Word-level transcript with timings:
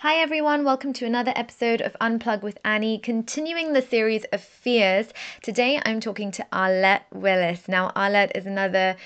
Hi, 0.00 0.16
everyone. 0.16 0.62
Welcome 0.62 0.92
to 0.92 1.06
another 1.06 1.32
episode 1.34 1.80
of 1.80 1.96
Unplug 2.02 2.42
with 2.42 2.58
Annie, 2.66 2.98
continuing 2.98 3.72
the 3.72 3.80
series 3.80 4.24
of 4.24 4.42
fears. 4.42 5.08
Today, 5.40 5.80
I'm 5.86 6.00
talking 6.00 6.30
to 6.32 6.46
Arlette 6.52 7.04
Willis. 7.14 7.66
Now, 7.66 7.92
Arlette 7.96 8.32
is 8.34 8.44
another 8.44 8.96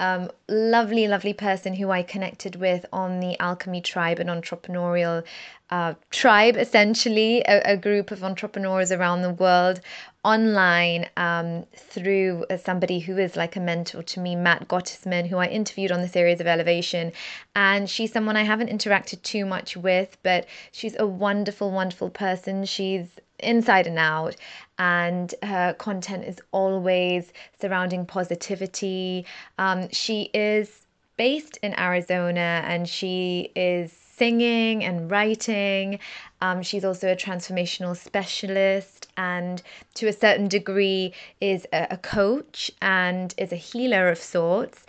um, 0.00 0.30
lovely, 0.48 1.06
lovely 1.06 1.34
person 1.34 1.74
who 1.74 1.90
I 1.90 2.02
connected 2.02 2.56
with 2.56 2.86
on 2.90 3.20
the 3.20 3.38
Alchemy 3.38 3.82
Tribe, 3.82 4.18
an 4.18 4.28
entrepreneurial 4.28 5.22
uh, 5.68 5.94
tribe, 6.10 6.56
essentially, 6.56 7.42
a, 7.42 7.74
a, 7.74 7.76
group 7.76 8.10
of 8.10 8.24
entrepreneurs 8.24 8.90
around 8.90 9.22
the 9.22 9.30
world 9.30 9.80
online 10.24 11.06
um, 11.16 11.64
through 11.76 12.44
uh, 12.50 12.56
somebody 12.56 12.98
who 12.98 13.16
is 13.18 13.36
like 13.36 13.56
a 13.56 13.60
mentor 13.60 14.02
to 14.02 14.20
me, 14.20 14.34
Matt 14.34 14.66
Gottesman, 14.68 15.28
who 15.28 15.36
I 15.36 15.46
interviewed 15.46 15.92
on 15.92 16.00
the 16.00 16.08
series 16.08 16.40
of 16.40 16.46
Elevation. 16.46 17.12
And 17.54 17.88
she's 17.88 18.12
someone 18.12 18.36
I 18.36 18.42
haven't 18.42 18.70
interacted 18.70 19.22
too 19.22 19.44
much 19.44 19.76
with, 19.76 20.16
but 20.22 20.46
she's 20.72 20.96
a 20.98 21.06
wonderful, 21.06 21.70
wonderful 21.70 22.10
person. 22.10 22.64
She's 22.64 23.06
inside 23.42 23.86
and 23.86 23.98
out 23.98 24.36
and 24.78 25.34
her 25.42 25.74
content 25.74 26.24
is 26.24 26.38
always 26.52 27.32
surrounding 27.60 28.06
positivity. 28.06 29.26
Um, 29.58 29.88
she 29.90 30.30
is 30.32 30.86
based 31.16 31.58
in 31.62 31.78
Arizona 31.78 32.62
and 32.64 32.88
she 32.88 33.52
is 33.54 33.92
singing 33.92 34.84
and 34.84 35.10
writing. 35.10 35.98
Um, 36.40 36.62
she's 36.62 36.84
also 36.84 37.12
a 37.12 37.16
transformational 37.16 37.96
specialist 37.96 39.08
and 39.16 39.62
to 39.94 40.08
a 40.08 40.12
certain 40.12 40.48
degree 40.48 41.12
is 41.42 41.66
a, 41.72 41.88
a 41.90 41.96
coach 41.98 42.70
and 42.80 43.34
is 43.36 43.52
a 43.52 43.56
healer 43.56 44.08
of 44.08 44.18
sorts. 44.18 44.84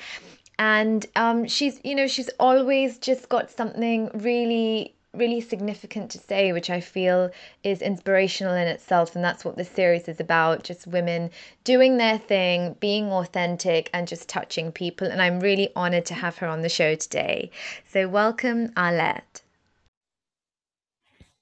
And 0.57 1.05
um, 1.15 1.47
she's, 1.47 1.81
you 1.83 1.95
know, 1.95 2.07
she's 2.07 2.29
always 2.39 2.97
just 2.97 3.27
got 3.27 3.49
something 3.49 4.09
really 4.13 4.93
really 5.13 5.41
significant 5.41 6.09
to 6.11 6.17
say, 6.17 6.53
which 6.53 6.69
I 6.69 6.79
feel 6.79 7.31
is 7.63 7.81
inspirational 7.81 8.53
in 8.53 8.67
itself. 8.67 9.15
And 9.15 9.23
that's 9.23 9.43
what 9.43 9.57
this 9.57 9.69
series 9.69 10.07
is 10.07 10.19
about 10.19 10.63
just 10.63 10.87
women 10.87 11.31
doing 11.63 11.97
their 11.97 12.17
thing, 12.17 12.75
being 12.79 13.11
authentic, 13.11 13.89
and 13.93 14.07
just 14.07 14.29
touching 14.29 14.71
people. 14.71 15.07
And 15.07 15.21
I'm 15.21 15.39
really 15.39 15.69
honored 15.75 16.05
to 16.07 16.13
have 16.13 16.37
her 16.37 16.47
on 16.47 16.61
the 16.61 16.69
show 16.69 16.95
today. 16.95 17.51
So, 17.87 18.07
welcome, 18.07 18.69
Arlette. 18.69 19.41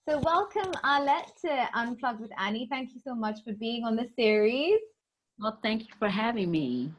So, 0.10 0.18
welcome, 0.20 0.72
Arlette, 0.84 1.40
to 1.42 1.70
Unplugged 1.76 2.22
with 2.22 2.32
Annie. 2.40 2.68
Thank 2.72 2.96
you 2.96 3.02
so 3.04 3.14
much 3.14 3.44
for 3.44 3.54
being 3.54 3.84
on 3.84 3.96
the 3.96 4.10
series. 4.16 4.80
Well, 5.38 5.60
thank 5.62 5.84
you 5.84 5.94
for 6.00 6.10
having 6.10 6.50
me. 6.50 6.92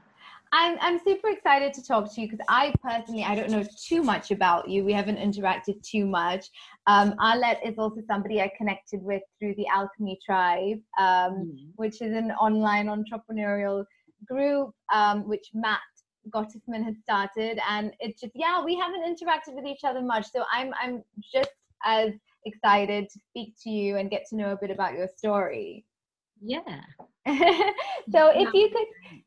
I'm 0.53 0.77
I'm 0.81 0.99
super 0.99 1.29
excited 1.29 1.73
to 1.75 1.83
talk 1.83 2.13
to 2.15 2.21
you 2.21 2.29
because 2.29 2.45
I 2.49 2.75
personally 2.83 3.23
I 3.23 3.35
don't 3.35 3.51
know 3.51 3.65
too 3.87 4.03
much 4.03 4.31
about 4.31 4.69
you. 4.69 4.85
We 4.85 4.93
haven't 4.93 5.19
interacted 5.19 5.81
too 5.83 6.07
much. 6.07 6.47
Um, 6.87 7.15
Arlette 7.21 7.65
is 7.65 7.79
also 7.79 8.01
somebody 8.07 8.41
I 8.41 8.51
connected 8.57 9.01
with 9.03 9.23
through 9.39 9.55
the 9.57 9.67
Alchemy 9.69 10.19
Tribe, 10.25 10.79
um, 10.99 11.07
mm-hmm. 11.07 11.71
which 11.77 12.03
is 12.03 12.15
an 12.17 12.33
online 12.33 12.87
entrepreneurial 12.87 13.85
group 14.27 14.73
um, 14.93 15.29
which 15.29 15.51
Matt 15.55 15.81
Gottesman 16.35 16.85
has 16.85 16.97
started, 17.03 17.61
and 17.69 17.93
it's 18.01 18.21
just 18.21 18.33
yeah 18.35 18.63
we 18.63 18.77
haven't 18.77 19.03
interacted 19.03 19.55
with 19.55 19.67
each 19.67 19.85
other 19.85 20.03
much. 20.03 20.27
So 20.33 20.45
I'm 20.53 20.73
I'm 20.83 21.05
just 21.33 21.51
as 21.85 22.11
excited 22.45 23.09
to 23.09 23.21
speak 23.31 23.55
to 23.63 23.71
you 23.71 23.99
and 23.99 24.11
get 24.11 24.25
to 24.31 24.37
know 24.37 24.53
a 24.53 24.59
bit 24.61 24.71
about 24.71 24.95
your 24.95 25.09
story. 25.17 25.85
Yeah. 26.41 26.81
so 28.11 28.31
if 28.35 28.53
you 28.55 28.71
could 28.71 29.21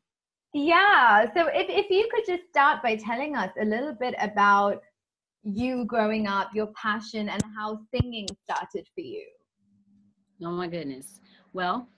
yeah. 0.54 1.26
So 1.34 1.48
if, 1.48 1.66
if 1.68 1.90
you 1.90 2.08
could 2.12 2.24
just 2.26 2.48
start 2.48 2.82
by 2.82 2.96
telling 2.96 3.36
us 3.36 3.50
a 3.60 3.64
little 3.64 3.92
bit 3.92 4.14
about 4.20 4.82
you 5.42 5.84
growing 5.84 6.26
up, 6.26 6.50
your 6.54 6.68
passion, 6.68 7.28
and 7.28 7.42
how 7.56 7.80
singing 7.94 8.26
started 8.44 8.86
for 8.94 9.02
you. 9.02 9.26
Oh, 10.42 10.50
my 10.50 10.68
goodness. 10.68 11.20
Well, 11.52 11.88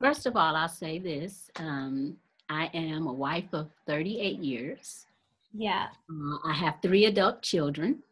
first 0.00 0.26
of 0.26 0.36
all, 0.36 0.56
I'll 0.56 0.68
say 0.68 0.98
this 0.98 1.50
um, 1.56 2.16
I 2.48 2.70
am 2.74 3.06
a 3.06 3.12
wife 3.12 3.52
of 3.52 3.70
38 3.86 4.38
years. 4.38 5.06
Yeah. 5.52 5.86
Uh, 6.10 6.38
I 6.44 6.52
have 6.52 6.76
three 6.82 7.04
adult 7.04 7.42
children. 7.42 8.02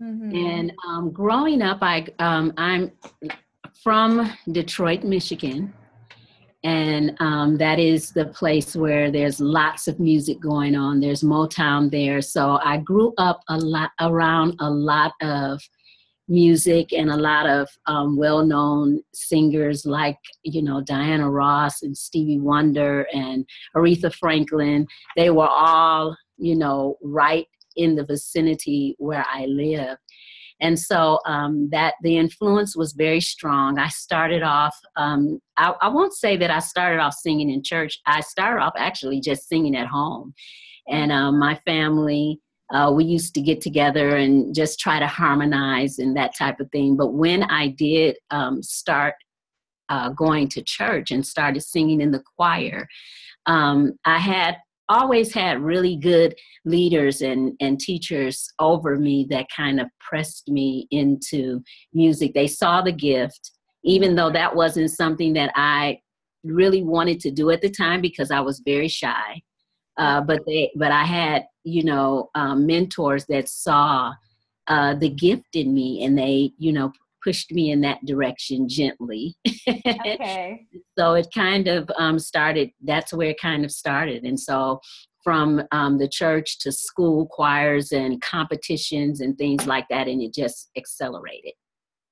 Mm-hmm. 0.00 0.36
And 0.36 0.72
um, 0.86 1.10
growing 1.10 1.60
up, 1.62 1.78
I 1.82 2.06
um, 2.18 2.52
I'm 2.56 2.92
from 3.82 4.32
Detroit, 4.52 5.02
Michigan, 5.02 5.72
and 6.64 7.14
um, 7.20 7.56
that 7.56 7.78
is 7.78 8.10
the 8.10 8.26
place 8.26 8.74
where 8.74 9.10
there's 9.12 9.38
lots 9.40 9.86
of 9.86 10.00
music 10.00 10.40
going 10.40 10.74
on. 10.74 10.98
There's 10.98 11.22
motown 11.22 11.90
there. 11.90 12.20
So 12.20 12.58
i 12.64 12.78
grew 12.78 13.14
up 13.18 13.40
a 13.48 13.56
lot 13.56 13.90
around 14.00 14.56
a 14.60 14.68
lot 14.68 15.12
of 15.22 15.60
music 16.28 16.92
and 16.92 17.10
a 17.10 17.16
lot 17.16 17.48
of 17.48 17.68
um, 17.86 18.16
well-known 18.16 19.00
singers 19.14 19.86
like 19.86 20.18
you 20.42 20.62
know 20.62 20.82
diana 20.82 21.28
ross 21.30 21.80
and 21.82 21.96
stevie 21.96 22.38
wonder 22.38 23.06
and 23.14 23.46
aretha 23.74 24.12
franklin. 24.14 24.86
They 25.16 25.30
were 25.30 25.48
all 25.48 26.16
you 26.36 26.54
know 26.54 26.98
right 27.02 27.46
in 27.76 27.94
the 27.94 28.04
vicinity 28.04 28.94
where 28.98 29.24
i 29.32 29.46
lived 29.46 30.00
and 30.60 30.78
so 30.78 31.20
um, 31.24 31.68
that 31.70 31.94
the 32.02 32.16
influence 32.16 32.76
was 32.76 32.92
very 32.92 33.20
strong. 33.20 33.78
I 33.78 33.88
started 33.88 34.42
off, 34.42 34.76
um, 34.96 35.40
I, 35.56 35.72
I 35.80 35.88
won't 35.88 36.14
say 36.14 36.36
that 36.36 36.50
I 36.50 36.58
started 36.58 37.00
off 37.00 37.14
singing 37.14 37.50
in 37.50 37.62
church. 37.62 37.98
I 38.06 38.20
started 38.20 38.62
off 38.62 38.74
actually 38.76 39.20
just 39.20 39.48
singing 39.48 39.76
at 39.76 39.86
home. 39.86 40.34
And 40.88 41.12
um, 41.12 41.38
my 41.38 41.54
family, 41.64 42.40
uh, 42.72 42.92
we 42.94 43.04
used 43.04 43.34
to 43.34 43.40
get 43.40 43.60
together 43.60 44.16
and 44.16 44.54
just 44.54 44.80
try 44.80 44.98
to 44.98 45.06
harmonize 45.06 45.98
and 45.98 46.16
that 46.16 46.36
type 46.36 46.60
of 46.60 46.70
thing. 46.70 46.96
But 46.96 47.12
when 47.12 47.44
I 47.44 47.68
did 47.68 48.16
um, 48.30 48.62
start 48.62 49.14
uh, 49.88 50.10
going 50.10 50.48
to 50.48 50.62
church 50.62 51.10
and 51.10 51.24
started 51.24 51.62
singing 51.62 52.00
in 52.00 52.10
the 52.10 52.22
choir, 52.36 52.88
um, 53.46 53.94
I 54.04 54.18
had 54.18 54.56
always 54.88 55.32
had 55.32 55.60
really 55.60 55.96
good 55.96 56.34
leaders 56.64 57.20
and, 57.20 57.52
and 57.60 57.78
teachers 57.78 58.48
over 58.58 58.96
me 58.96 59.26
that 59.30 59.46
kind 59.54 59.80
of 59.80 59.88
pressed 60.00 60.48
me 60.48 60.86
into 60.90 61.62
music. 61.92 62.34
They 62.34 62.46
saw 62.46 62.82
the 62.82 62.92
gift, 62.92 63.52
even 63.84 64.14
though 64.14 64.30
that 64.30 64.54
wasn't 64.54 64.90
something 64.90 65.32
that 65.34 65.52
I 65.54 66.00
really 66.44 66.82
wanted 66.82 67.20
to 67.20 67.30
do 67.30 67.50
at 67.50 67.60
the 67.60 67.70
time 67.70 68.00
because 68.00 68.30
I 68.30 68.40
was 68.40 68.62
very 68.64 68.88
shy. 68.88 69.42
Uh, 69.98 70.20
but 70.20 70.40
they, 70.46 70.70
but 70.76 70.92
I 70.92 71.04
had, 71.04 71.44
you 71.64 71.82
know, 71.82 72.30
um, 72.34 72.66
mentors 72.66 73.26
that 73.26 73.48
saw 73.48 74.12
uh, 74.68 74.94
the 74.94 75.08
gift 75.08 75.54
in 75.56 75.74
me, 75.74 76.04
and 76.04 76.16
they, 76.16 76.52
you 76.56 76.72
know, 76.72 76.92
pushed 77.28 77.52
me 77.52 77.70
in 77.70 77.82
that 77.82 78.02
direction 78.06 78.66
gently. 78.66 79.36
okay. 79.68 80.66
so 80.98 81.12
it 81.12 81.26
kind 81.34 81.68
of 81.68 81.90
um, 81.98 82.18
started, 82.18 82.70
that's 82.82 83.12
where 83.12 83.28
it 83.28 83.40
kind 83.40 83.66
of 83.66 83.70
started. 83.70 84.24
And 84.24 84.40
so 84.40 84.80
from 85.22 85.62
um, 85.72 85.98
the 85.98 86.08
church 86.08 86.58
to 86.60 86.72
school 86.72 87.26
choirs 87.26 87.92
and 87.92 88.18
competitions 88.22 89.20
and 89.20 89.36
things 89.36 89.66
like 89.66 89.86
that, 89.90 90.08
and 90.08 90.22
it 90.22 90.32
just 90.32 90.70
accelerated. 90.74 91.52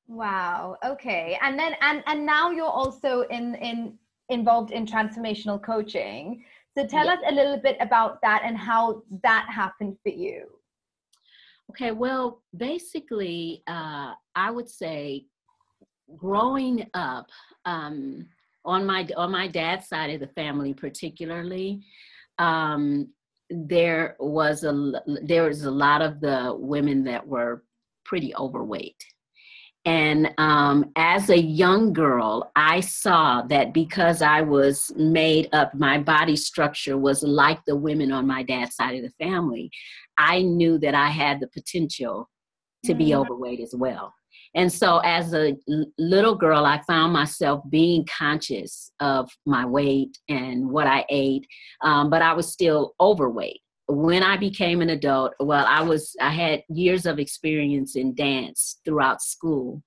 Wow. 0.06 0.77
Okay. 0.84 1.38
And 1.41 1.59
then, 1.59 1.72
and, 1.81 2.03
and 2.06 2.27
now 2.27 2.50
you're 2.50 2.66
also 2.66 3.22
in, 3.31 3.54
in, 3.54 3.94
involved 4.28 4.71
in 4.71 4.84
transformational 4.84 5.62
coaching. 5.62 6.44
So 6.77 6.87
tell 6.87 7.06
yeah. 7.06 7.15
us 7.15 7.21
a 7.27 7.34
little 7.34 7.56
bit 7.56 7.78
about 7.81 8.21
that 8.21 8.43
and 8.44 8.54
how 8.54 9.03
that 9.22 9.47
happened 9.50 9.97
for 10.03 10.10
you. 10.10 10.44
Okay, 11.71 11.91
well, 11.91 12.43
basically, 12.56 13.62
uh, 13.66 14.15
I 14.34 14.50
would 14.50 14.69
say 14.69 15.27
growing 16.16 16.87
up 16.94 17.28
um, 17.65 18.27
on 18.65 18.87
my 18.87 19.09
on 19.16 19.32
my 19.32 19.49
dad's 19.49 19.88
side 19.88 20.10
of 20.10 20.21
the 20.21 20.28
family, 20.28 20.72
particularly, 20.72 21.82
um, 22.38 23.09
there 23.50 24.16
was 24.19 24.65
a 24.65 25.03
there 25.22 25.44
was 25.44 25.65
a 25.65 25.71
lot 25.71 26.03
of 26.03 26.21
the 26.21 26.54
women 26.56 27.04
that 27.04 27.27
were 27.27 27.65
pretty 28.04 28.34
overweight. 28.37 29.04
And 29.86 30.34
um, 30.36 30.91
as 30.97 31.30
a 31.30 31.41
young 31.41 31.92
girl, 31.92 32.50
I 32.56 32.80
saw 32.80 33.42
that 33.42 33.72
because 33.72 34.21
I 34.21 34.42
was 34.42 34.92
made 34.97 35.48
up, 35.53 35.72
my 35.74 35.97
body 35.98 36.34
structure 36.34 36.98
was 36.98 37.22
like 37.22 37.65
the 37.66 37.77
women 37.77 38.10
on 38.10 38.27
my 38.27 38.42
dad's 38.42 38.74
side 38.74 38.97
of 38.97 39.03
the 39.03 39.24
family. 39.24 39.71
I 40.18 40.42
knew 40.42 40.77
that 40.78 40.97
I 40.97 41.10
had 41.10 41.38
the 41.38 41.47
potential 41.47 42.28
to 42.84 42.94
be 42.94 43.10
mm-hmm. 43.10 43.21
overweight 43.21 43.60
as 43.60 43.74
well. 43.77 44.12
And 44.56 44.72
so, 44.72 44.98
as 44.98 45.34
a 45.34 45.56
little 45.98 46.34
girl, 46.34 46.65
I 46.65 46.80
found 46.83 47.12
myself 47.12 47.62
being 47.68 48.06
conscious 48.06 48.91
of 49.00 49.30
my 49.44 49.66
weight 49.66 50.18
and 50.28 50.68
what 50.71 50.86
I 50.86 51.04
ate, 51.10 51.47
um, 51.83 52.10
but 52.10 52.22
I 52.22 52.33
was 52.33 52.50
still 52.50 52.94
overweight. 53.00 53.60
When 53.88 54.22
I 54.22 54.36
became 54.36 54.83
an 54.83 54.91
adult, 54.91 55.34
well, 55.38 55.65
I 55.66 55.80
was 55.83 56.16
I 56.21 56.30
had 56.30 56.65
years 56.68 57.06
of 57.06 57.18
experience 57.18 57.94
in 57.94 58.15
dance 58.15 58.80
throughout 58.84 59.22
school, 59.22 59.83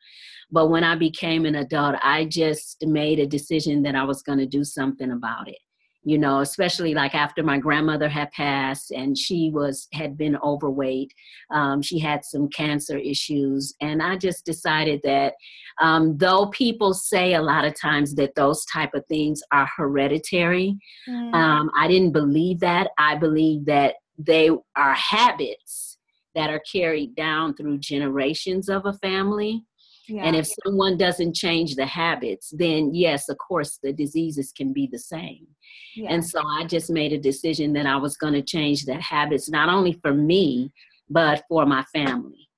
but 0.51 0.69
when 0.69 0.83
I 0.83 0.95
became 0.95 1.45
an 1.45 1.55
adult, 1.55 1.95
I 2.01 2.25
just 2.25 2.77
made 2.85 3.19
a 3.19 3.27
decision 3.27 3.83
that 3.83 3.95
I 3.95 4.03
was 4.03 4.21
going 4.21 4.39
to 4.39 4.45
do 4.45 4.63
something 4.63 5.11
about 5.11 5.49
it. 5.49 5.59
You 6.03 6.17
know 6.17 6.39
especially 6.39 6.93
like 6.93 7.13
after 7.13 7.43
my 7.43 7.57
grandmother 7.57 8.07
had 8.07 8.31
passed 8.31 8.91
and 8.91 9.17
she 9.17 9.51
was 9.53 9.87
had 9.93 10.17
been 10.17 10.37
overweight 10.43 11.13
um, 11.51 11.81
she 11.81 11.99
had 11.99 12.23
some 12.23 12.47
cancer 12.49 12.97
issues. 12.97 13.73
And 13.81 14.01
i 14.01 14.15
just 14.15 14.45
decided 14.45 15.01
that 15.03 15.33
um, 15.81 16.17
though 16.17 16.47
people 16.47 16.93
say 16.93 17.33
a 17.33 17.41
lot 17.41 17.65
of 17.65 17.79
times 17.79 18.15
that 18.15 18.35
those 18.35 18.65
type 18.65 18.93
of 18.93 19.05
things 19.07 19.41
are 19.51 19.69
hereditary 19.75 20.77
mm. 21.07 21.33
um, 21.33 21.69
i 21.75 21.87
didn't 21.87 22.11
believe 22.11 22.59
that. 22.59 22.89
I 22.97 23.15
believe 23.15 23.65
that 23.65 23.95
they 24.17 24.49
are 24.75 24.93
habits 24.93 25.97
that 26.35 26.49
are 26.49 26.61
carried 26.71 27.15
down 27.15 27.55
through 27.55 27.79
generations 27.79 28.69
of 28.69 28.85
a 28.85 28.93
family 28.93 29.63
yeah. 30.09 30.23
And 30.23 30.35
if 30.35 30.47
someone 30.65 30.97
doesn't 30.97 31.35
change 31.35 31.75
the 31.75 31.85
habits, 31.85 32.53
then 32.57 32.93
yes, 32.93 33.29
of 33.29 33.37
course, 33.37 33.79
the 33.81 33.93
diseases 33.93 34.51
can 34.51 34.73
be 34.73 34.87
the 34.91 34.99
same. 34.99 35.47
Yeah. 35.95 36.11
And 36.11 36.25
so 36.25 36.41
I 36.45 36.65
just 36.65 36.89
made 36.89 37.13
a 37.13 37.17
decision 37.19 37.73
that 37.73 37.85
I 37.85 37.95
was 37.95 38.17
going 38.17 38.33
to 38.33 38.41
change 38.41 38.85
the 38.85 38.95
habits, 38.95 39.49
not 39.49 39.69
only 39.69 39.93
for 40.01 40.13
me, 40.13 40.71
but 41.09 41.43
for 41.47 41.65
my 41.65 41.83
family. 41.93 42.49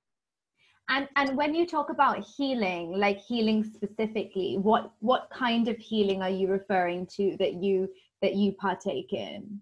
And 0.88 1.08
and 1.16 1.36
when 1.36 1.54
you 1.54 1.66
talk 1.66 1.90
about 1.90 2.24
healing, 2.36 2.92
like 2.92 3.18
healing 3.18 3.64
specifically, 3.64 4.58
what 4.60 4.92
what 5.00 5.28
kind 5.30 5.68
of 5.68 5.76
healing 5.78 6.22
are 6.22 6.30
you 6.30 6.48
referring 6.48 7.06
to 7.16 7.36
that 7.38 7.54
you 7.54 7.88
that 8.20 8.34
you 8.34 8.52
partake 8.52 9.12
in? 9.12 9.60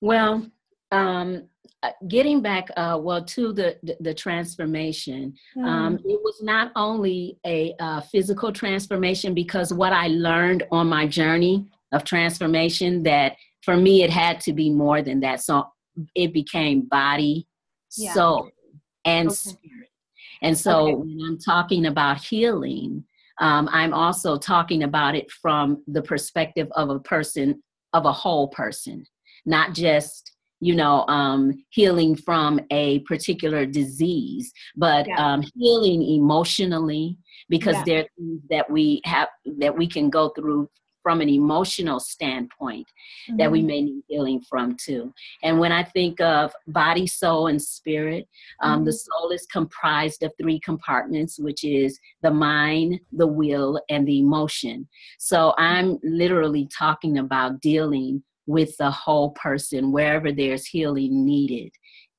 Well, 0.00 0.46
um, 0.92 1.48
uh, 1.82 1.90
getting 2.06 2.40
back 2.40 2.68
uh, 2.76 2.96
well 3.00 3.24
to 3.24 3.52
the 3.52 3.76
the, 3.82 3.96
the 4.00 4.14
transformation 4.14 5.34
mm. 5.56 5.64
um, 5.66 5.98
it 6.04 6.20
was 6.22 6.40
not 6.40 6.70
only 6.76 7.38
a 7.44 7.74
uh, 7.80 8.00
physical 8.00 8.52
transformation 8.52 9.34
because 9.34 9.72
what 9.72 9.92
i 9.92 10.06
learned 10.06 10.62
on 10.70 10.86
my 10.86 11.06
journey 11.06 11.66
of 11.90 12.04
transformation 12.04 13.02
that 13.02 13.34
for 13.62 13.76
me 13.76 14.04
it 14.04 14.10
had 14.10 14.40
to 14.40 14.52
be 14.52 14.70
more 14.70 15.02
than 15.02 15.18
that 15.18 15.40
so 15.40 15.66
it 16.14 16.32
became 16.32 16.82
body 16.82 17.48
yeah. 17.96 18.14
soul 18.14 18.48
and 19.04 19.28
okay. 19.28 19.34
spirit 19.34 19.88
and 20.42 20.56
so 20.56 20.86
okay. 20.86 20.94
when 20.94 21.20
i'm 21.26 21.38
talking 21.38 21.86
about 21.86 22.18
healing 22.18 23.04
um, 23.40 23.68
i'm 23.72 23.92
also 23.92 24.38
talking 24.38 24.84
about 24.84 25.16
it 25.16 25.28
from 25.32 25.82
the 25.88 26.02
perspective 26.02 26.68
of 26.76 26.90
a 26.90 27.00
person 27.00 27.60
of 27.92 28.04
a 28.06 28.12
whole 28.12 28.46
person 28.46 29.04
not 29.44 29.74
just 29.74 30.31
you 30.62 30.76
know, 30.76 31.04
um, 31.08 31.52
healing 31.70 32.14
from 32.14 32.60
a 32.70 33.00
particular 33.00 33.66
disease, 33.66 34.52
but 34.76 35.08
yeah. 35.08 35.16
um, 35.16 35.42
healing 35.56 36.00
emotionally 36.02 37.18
because 37.48 37.74
yeah. 37.78 37.84
there 37.84 37.98
are 37.98 38.06
things 38.16 38.40
that 38.48 38.70
we 38.70 39.00
have 39.04 39.26
that 39.58 39.76
we 39.76 39.88
can 39.88 40.08
go 40.08 40.28
through 40.28 40.68
from 41.02 41.20
an 41.20 41.28
emotional 41.28 41.98
standpoint 41.98 42.86
mm-hmm. 43.28 43.38
that 43.38 43.50
we 43.50 43.58
mm-hmm. 43.58 43.66
may 43.66 43.82
need 43.82 44.02
healing 44.06 44.40
from 44.48 44.76
too. 44.76 45.12
And 45.42 45.58
when 45.58 45.72
I 45.72 45.82
think 45.82 46.20
of 46.20 46.52
body, 46.68 47.08
soul, 47.08 47.48
and 47.48 47.60
spirit, 47.60 48.28
um, 48.62 48.76
mm-hmm. 48.76 48.84
the 48.84 48.92
soul 48.92 49.30
is 49.30 49.44
comprised 49.46 50.22
of 50.22 50.32
three 50.40 50.60
compartments, 50.60 51.40
which 51.40 51.64
is 51.64 51.98
the 52.22 52.30
mind, 52.30 53.00
the 53.10 53.26
will, 53.26 53.80
and 53.90 54.06
the 54.06 54.20
emotion. 54.20 54.88
So 55.18 55.54
I'm 55.58 55.98
literally 56.04 56.68
talking 56.78 57.18
about 57.18 57.60
dealing 57.60 58.22
with 58.46 58.76
the 58.78 58.90
whole 58.90 59.30
person 59.30 59.92
wherever 59.92 60.32
there's 60.32 60.66
healing 60.66 61.24
needed 61.24 61.70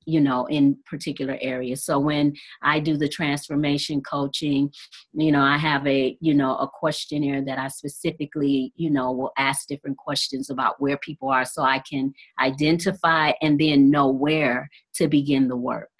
you 0.06 0.20
know 0.20 0.46
in 0.46 0.76
particular 0.86 1.38
areas. 1.40 1.84
So 1.84 1.98
when 1.98 2.34
i 2.62 2.80
do 2.80 2.96
the 2.96 3.08
transformation 3.08 4.02
coaching 4.02 4.70
you 5.12 5.32
know 5.32 5.42
i 5.42 5.56
have 5.56 5.86
a 5.86 6.16
you 6.20 6.34
know 6.34 6.56
a 6.56 6.68
questionnaire 6.68 7.44
that 7.44 7.58
i 7.58 7.68
specifically 7.68 8.72
you 8.76 8.90
know 8.90 9.12
will 9.12 9.32
ask 9.38 9.66
different 9.66 9.96
questions 9.96 10.50
about 10.50 10.80
where 10.80 10.98
people 10.98 11.28
are 11.28 11.44
so 11.44 11.62
i 11.62 11.78
can 11.78 12.12
identify 12.40 13.32
and 13.42 13.58
then 13.58 13.90
know 13.90 14.08
where 14.08 14.68
to 14.94 15.08
begin 15.08 15.48
the 15.48 15.56
work. 15.56 15.90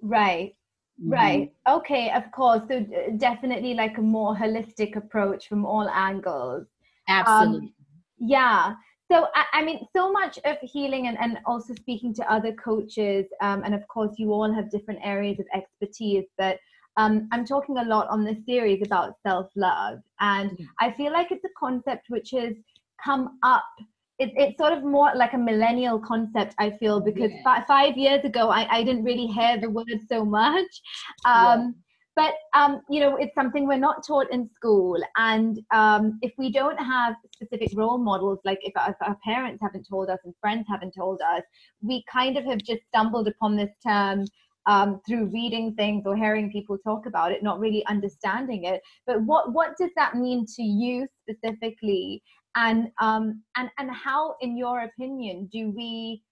Right. 0.00 0.54
Mm-hmm. 1.00 1.12
right 1.12 1.52
okay 1.68 2.10
of 2.10 2.30
course. 2.32 2.62
So 2.68 2.86
definitely 3.18 3.74
like 3.74 3.98
a 3.98 4.02
more 4.02 4.34
holistic 4.34 4.96
approach 4.96 5.46
from 5.48 5.66
all 5.66 5.88
angles. 5.88 6.66
Absolutely. 7.08 7.68
um, 7.68 7.72
yeah 8.18 8.74
so 9.10 9.28
I, 9.34 9.44
I, 9.52 9.64
mean 9.64 9.86
so 9.94 10.10
much 10.10 10.38
of 10.44 10.56
healing 10.62 11.06
and, 11.06 11.18
and 11.18 11.38
also 11.46 11.74
speaking 11.74 12.14
to 12.14 12.32
other 12.32 12.52
coaches 12.52 13.26
um, 13.40 13.62
and 13.64 13.74
of 13.74 13.86
course 13.88 14.14
you 14.18 14.32
all 14.32 14.52
have 14.52 14.70
different 14.70 15.00
areas 15.02 15.38
of 15.40 15.46
expertise 15.54 16.24
but 16.38 16.58
um, 16.96 17.28
i'm 17.32 17.44
talking 17.44 17.78
a 17.78 17.84
lot 17.84 18.08
on 18.08 18.24
this 18.24 18.38
series 18.46 18.82
about 18.84 19.14
self-love 19.26 20.00
and 20.20 20.50
mm-hmm. 20.50 20.64
i 20.80 20.90
feel 20.90 21.12
like 21.12 21.30
it's 21.30 21.44
a 21.44 21.58
concept 21.58 22.06
which 22.08 22.30
has 22.30 22.54
come 23.04 23.38
up 23.42 23.64
it, 24.18 24.32
it's 24.34 24.56
sort 24.56 24.72
of 24.72 24.82
more 24.82 25.12
like 25.14 25.34
a 25.34 25.38
millennial 25.38 25.98
concept 25.98 26.54
i 26.58 26.70
feel 26.70 27.00
because 27.00 27.30
yeah. 27.30 27.56
f- 27.58 27.66
five 27.66 27.96
years 27.96 28.24
ago 28.24 28.48
I, 28.48 28.66
I 28.78 28.82
didn't 28.82 29.04
really 29.04 29.26
hear 29.26 29.60
the 29.60 29.70
word 29.70 30.00
so 30.08 30.24
much 30.24 30.80
um, 31.26 31.74
but 32.16 32.34
um, 32.54 32.80
you 32.88 32.98
know 32.98 33.16
it's 33.16 33.34
something 33.34 33.68
we're 33.68 33.78
not 33.78 34.04
taught 34.04 34.30
in 34.32 34.48
school. 34.48 34.98
And 35.16 35.60
um, 35.72 36.18
if 36.22 36.32
we 36.38 36.50
don't 36.50 36.78
have 36.78 37.14
specific 37.34 37.70
role 37.74 37.98
models 37.98 38.38
like 38.44 38.58
if 38.62 38.72
our, 38.76 38.90
if 38.90 38.96
our, 39.02 39.16
parents 39.24 39.60
haven't 39.62 39.86
told 39.88 40.08
us 40.08 40.18
and 40.24 40.34
friends 40.40 40.66
haven't 40.68 40.94
told 40.94 41.20
us 41.20 41.42
we 41.82 42.02
kind 42.10 42.36
of 42.36 42.44
have 42.44 42.58
just 42.58 42.80
stumbled 42.88 43.28
upon 43.28 43.56
this 43.56 43.70
term 43.86 44.24
um, 44.66 45.00
through 45.06 45.26
reading 45.26 45.74
things 45.74 46.04
or 46.06 46.16
hearing 46.16 46.50
people 46.50 46.78
talk 46.78 47.06
about 47.06 47.30
it 47.32 47.42
not 47.42 47.60
really 47.60 47.84
understanding 47.86 48.64
it. 48.64 48.80
But 49.06 49.22
what 49.22 49.52
what 49.52 49.76
does 49.78 49.90
that 49.96 50.16
mean 50.16 50.46
to 50.56 50.62
you 50.62 51.06
specifically? 51.22 52.22
And 52.56 52.88
um, 53.00 53.42
and 53.56 53.70
and 53.78 53.90
how 53.90 54.36
in 54.40 54.56
your 54.56 54.84
opinion 54.84 55.50
do 55.52 55.70
we 55.70 56.22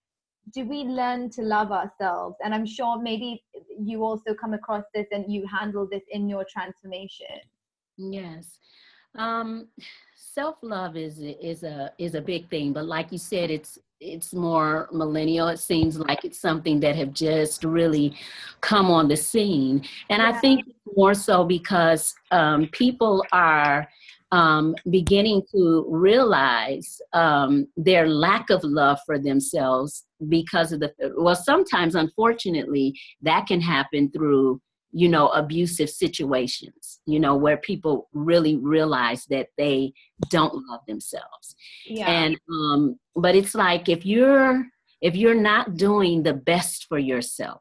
do 0.52 0.64
we 0.64 0.84
learn 0.84 1.30
to 1.30 1.42
love 1.42 1.72
ourselves? 1.72 2.36
And 2.44 2.54
i'm 2.54 2.66
sure 2.66 3.00
maybe 3.00 3.42
you 3.78 4.04
also 4.04 4.34
come 4.34 4.54
across 4.54 4.84
this 4.94 5.06
and 5.12 5.32
you 5.32 5.46
handle 5.46 5.88
this 5.90 6.02
in 6.10 6.28
your 6.28 6.44
transformation. 6.50 7.40
Yes. 7.96 8.58
Um 9.16 9.68
self-love 10.16 10.96
is 10.96 11.20
is 11.20 11.62
a 11.62 11.92
is 11.98 12.16
a 12.16 12.20
big 12.20 12.50
thing 12.50 12.72
but 12.72 12.86
like 12.86 13.12
you 13.12 13.18
said 13.18 13.52
it's 13.52 13.78
it's 14.00 14.34
more 14.34 14.88
millennial. 14.92 15.48
It 15.48 15.58
seems 15.58 15.98
like 15.98 16.24
it's 16.24 16.38
something 16.38 16.78
that 16.80 16.94
have 16.96 17.14
just 17.14 17.64
really 17.64 18.16
come 18.60 18.90
on 18.90 19.08
the 19.08 19.16
scene. 19.16 19.82
And 20.10 20.20
yeah. 20.20 20.28
i 20.28 20.32
think 20.40 20.64
more 20.96 21.14
so 21.14 21.44
because 21.44 22.14
um, 22.30 22.68
people 22.72 23.24
are 23.32 23.88
um, 24.34 24.74
beginning 24.90 25.42
to 25.52 25.86
realize 25.88 27.00
um, 27.12 27.68
their 27.76 28.08
lack 28.08 28.50
of 28.50 28.64
love 28.64 28.98
for 29.06 29.16
themselves 29.16 30.06
because 30.28 30.72
of 30.72 30.80
the 30.80 30.92
well 31.16 31.36
sometimes 31.36 31.94
unfortunately 31.94 32.98
that 33.22 33.46
can 33.46 33.60
happen 33.60 34.10
through 34.10 34.60
you 34.90 35.08
know 35.08 35.28
abusive 35.28 35.88
situations 35.88 37.00
you 37.06 37.20
know 37.20 37.36
where 37.36 37.58
people 37.58 38.08
really 38.12 38.56
realize 38.56 39.24
that 39.26 39.48
they 39.56 39.92
don't 40.30 40.54
love 40.68 40.80
themselves 40.88 41.54
yeah. 41.86 42.10
and 42.10 42.36
um 42.50 42.98
but 43.14 43.36
it's 43.36 43.54
like 43.54 43.88
if 43.88 44.04
you're 44.04 44.64
if 45.00 45.14
you're 45.14 45.40
not 45.40 45.76
doing 45.76 46.22
the 46.22 46.34
best 46.34 46.86
for 46.88 46.98
yourself 46.98 47.60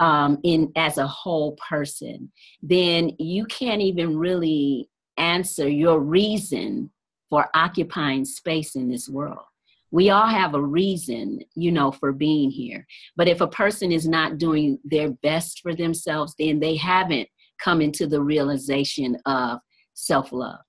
um 0.00 0.38
in 0.44 0.70
as 0.76 0.98
a 0.98 1.06
whole 1.06 1.56
person 1.68 2.30
then 2.62 3.10
you 3.18 3.46
can't 3.46 3.80
even 3.80 4.16
really 4.16 4.88
answer 5.16 5.68
your 5.68 6.00
reason 6.00 6.90
for 7.30 7.48
occupying 7.54 8.24
space 8.24 8.76
in 8.76 8.88
this 8.88 9.08
world. 9.08 9.44
We 9.90 10.10
all 10.10 10.26
have 10.26 10.54
a 10.54 10.62
reason, 10.62 11.40
you 11.54 11.72
know, 11.72 11.92
for 11.92 12.12
being 12.12 12.50
here. 12.50 12.86
But 13.16 13.28
if 13.28 13.40
a 13.40 13.46
person 13.46 13.92
is 13.92 14.06
not 14.06 14.38
doing 14.38 14.78
their 14.84 15.10
best 15.10 15.60
for 15.60 15.74
themselves, 15.74 16.34
then 16.38 16.60
they 16.60 16.76
haven't 16.76 17.28
come 17.58 17.80
into 17.80 18.06
the 18.06 18.20
realization 18.20 19.16
of 19.26 19.60
self 19.94 20.32
love. 20.32 20.60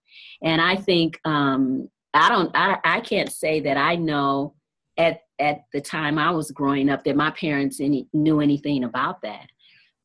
And 0.44 0.62
I 0.62 0.76
think 0.76 1.20
um, 1.26 1.90
I 2.14 2.30
don't, 2.30 2.52
I, 2.56 2.78
I 2.84 3.02
can't 3.02 3.32
say 3.32 3.60
that 3.62 3.78
I 3.78 3.96
know 3.96 4.56
at 4.98 5.22
at 5.40 5.66
the 5.72 5.82
time 5.82 6.18
I 6.18 6.32
was 6.32 6.52
growing 6.52 6.90
up 6.90 7.04
that 7.04 7.16
my 7.16 7.32
parents 7.32 7.80
any, 7.80 8.08
knew 8.14 8.42
anything 8.42 8.84
about 8.84 9.22
that. 9.22 9.48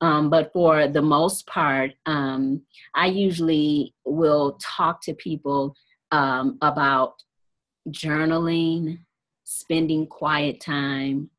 Um, 0.02 0.30
but 0.30 0.52
for 0.52 0.88
the 0.88 1.00
most 1.00 1.46
part, 1.46 1.92
um, 2.06 2.62
I 2.92 3.06
usually 3.06 3.94
will 4.04 4.58
talk 4.60 5.00
to 5.02 5.14
people 5.14 5.76
um, 6.10 6.58
about 6.60 7.14
journaling, 7.88 8.98
spending 9.44 10.08
quiet 10.08 10.60
time, 10.60 11.30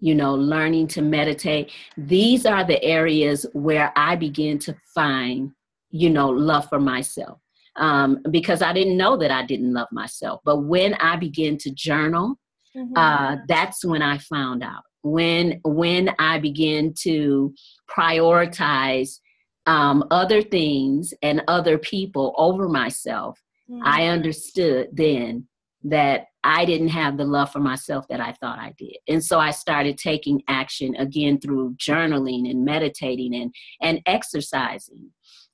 you 0.00 0.14
know, 0.14 0.34
learning 0.34 0.88
to 0.88 1.02
meditate. 1.02 1.72
These 1.96 2.44
are 2.44 2.62
the 2.62 2.82
areas 2.84 3.46
where 3.54 3.90
I 3.96 4.16
begin 4.16 4.58
to 4.60 4.76
find, 4.94 5.52
you 5.90 6.10
know, 6.10 6.28
love 6.28 6.68
for 6.68 6.78
myself. 6.78 7.38
Um, 7.76 8.18
because 8.30 8.60
I 8.60 8.74
didn't 8.74 8.98
know 8.98 9.16
that 9.16 9.30
I 9.30 9.46
didn't 9.46 9.72
love 9.72 9.88
myself. 9.92 10.42
But 10.44 10.64
when 10.64 10.92
I 10.94 11.16
began 11.16 11.56
to 11.58 11.70
journal, 11.70 12.34
mm-hmm. 12.76 12.92
uh, 12.96 13.36
that's 13.48 13.82
when 13.82 14.02
I 14.02 14.18
found 14.18 14.62
out 14.62 14.82
when 15.02 15.60
when 15.64 16.10
I 16.18 16.38
begin 16.38 16.94
to 17.02 17.54
prioritize 17.90 19.18
um, 19.66 20.04
other 20.10 20.42
things 20.42 21.14
and 21.22 21.42
other 21.48 21.78
people 21.78 22.34
over 22.36 22.68
myself, 22.68 23.40
mm-hmm. 23.70 23.82
I 23.84 24.08
understood 24.08 24.88
then 24.92 25.46
that 25.84 26.26
I 26.44 26.64
didn't 26.64 26.88
have 26.88 27.16
the 27.16 27.24
love 27.24 27.52
for 27.52 27.60
myself 27.60 28.06
that 28.08 28.20
I 28.20 28.32
thought 28.32 28.58
I 28.58 28.74
did. 28.78 28.96
And 29.08 29.24
so 29.24 29.38
I 29.38 29.50
started 29.50 29.98
taking 29.98 30.42
action 30.48 30.94
again 30.96 31.38
through 31.40 31.76
journaling 31.76 32.50
and 32.50 32.64
meditating 32.64 33.34
and, 33.34 33.54
and 33.82 34.00
exercising. 34.06 35.10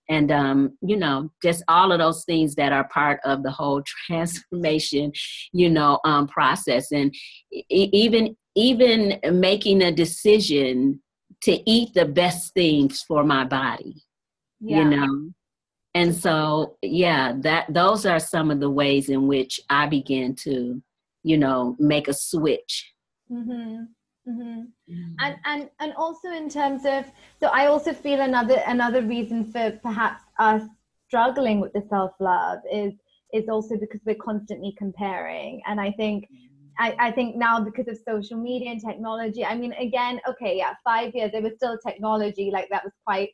And, 0.08 0.30
um, 0.30 0.78
you 0.82 0.96
know, 0.96 1.30
just 1.42 1.64
all 1.66 1.90
of 1.90 1.98
those 1.98 2.24
things 2.24 2.54
that 2.54 2.72
are 2.72 2.86
part 2.88 3.20
of 3.24 3.42
the 3.42 3.50
whole 3.50 3.82
transformation, 4.06 5.12
you 5.52 5.68
know, 5.68 6.00
um, 6.04 6.28
process. 6.28 6.92
And 6.92 7.14
even, 7.68 8.36
even 8.56 9.20
making 9.32 9.82
a 9.82 9.92
decision 9.92 11.00
to 11.42 11.70
eat 11.70 11.94
the 11.94 12.06
best 12.06 12.54
things 12.54 13.02
for 13.02 13.22
my 13.22 13.44
body, 13.44 14.02
yeah. 14.60 14.78
you 14.78 14.84
know, 14.84 15.30
and 15.96 16.14
so 16.14 16.76
yeah 16.82 17.32
that 17.38 17.64
those 17.72 18.04
are 18.04 18.20
some 18.20 18.50
of 18.50 18.60
the 18.60 18.68
ways 18.68 19.08
in 19.08 19.26
which 19.26 19.58
i 19.70 19.86
began 19.86 20.34
to 20.34 20.82
you 21.22 21.38
know 21.38 21.74
make 21.78 22.06
a 22.06 22.12
switch 22.12 22.92
mm-hmm. 23.32 23.84
Mm-hmm. 24.28 24.60
Mm-hmm. 24.92 25.14
and 25.20 25.36
and 25.46 25.70
and 25.80 25.94
also 25.94 26.28
in 26.30 26.48
terms 26.50 26.84
of 26.84 27.04
so 27.40 27.46
i 27.48 27.66
also 27.66 27.92
feel 27.94 28.20
another 28.20 28.62
another 28.66 29.02
reason 29.02 29.50
for 29.50 29.70
perhaps 29.82 30.22
us 30.38 30.62
struggling 31.08 31.60
with 31.60 31.72
the 31.72 31.84
self-love 31.88 32.58
is 32.70 32.92
is 33.32 33.48
also 33.48 33.76
because 33.76 34.00
we're 34.04 34.24
constantly 34.30 34.74
comparing 34.76 35.62
and 35.66 35.80
i 35.80 35.90
think 35.92 36.28
I, 36.78 36.94
I 36.98 37.10
think 37.10 37.36
now 37.36 37.60
because 37.60 37.88
of 37.88 37.98
social 38.06 38.38
media 38.38 38.70
and 38.70 38.80
technology 38.80 39.44
i 39.44 39.56
mean 39.56 39.72
again 39.74 40.20
okay 40.28 40.56
yeah 40.56 40.74
five 40.84 41.14
years 41.14 41.32
there 41.32 41.42
was 41.42 41.52
still 41.56 41.78
technology 41.86 42.50
like 42.52 42.68
that 42.70 42.84
was 42.84 42.92
quite 43.04 43.30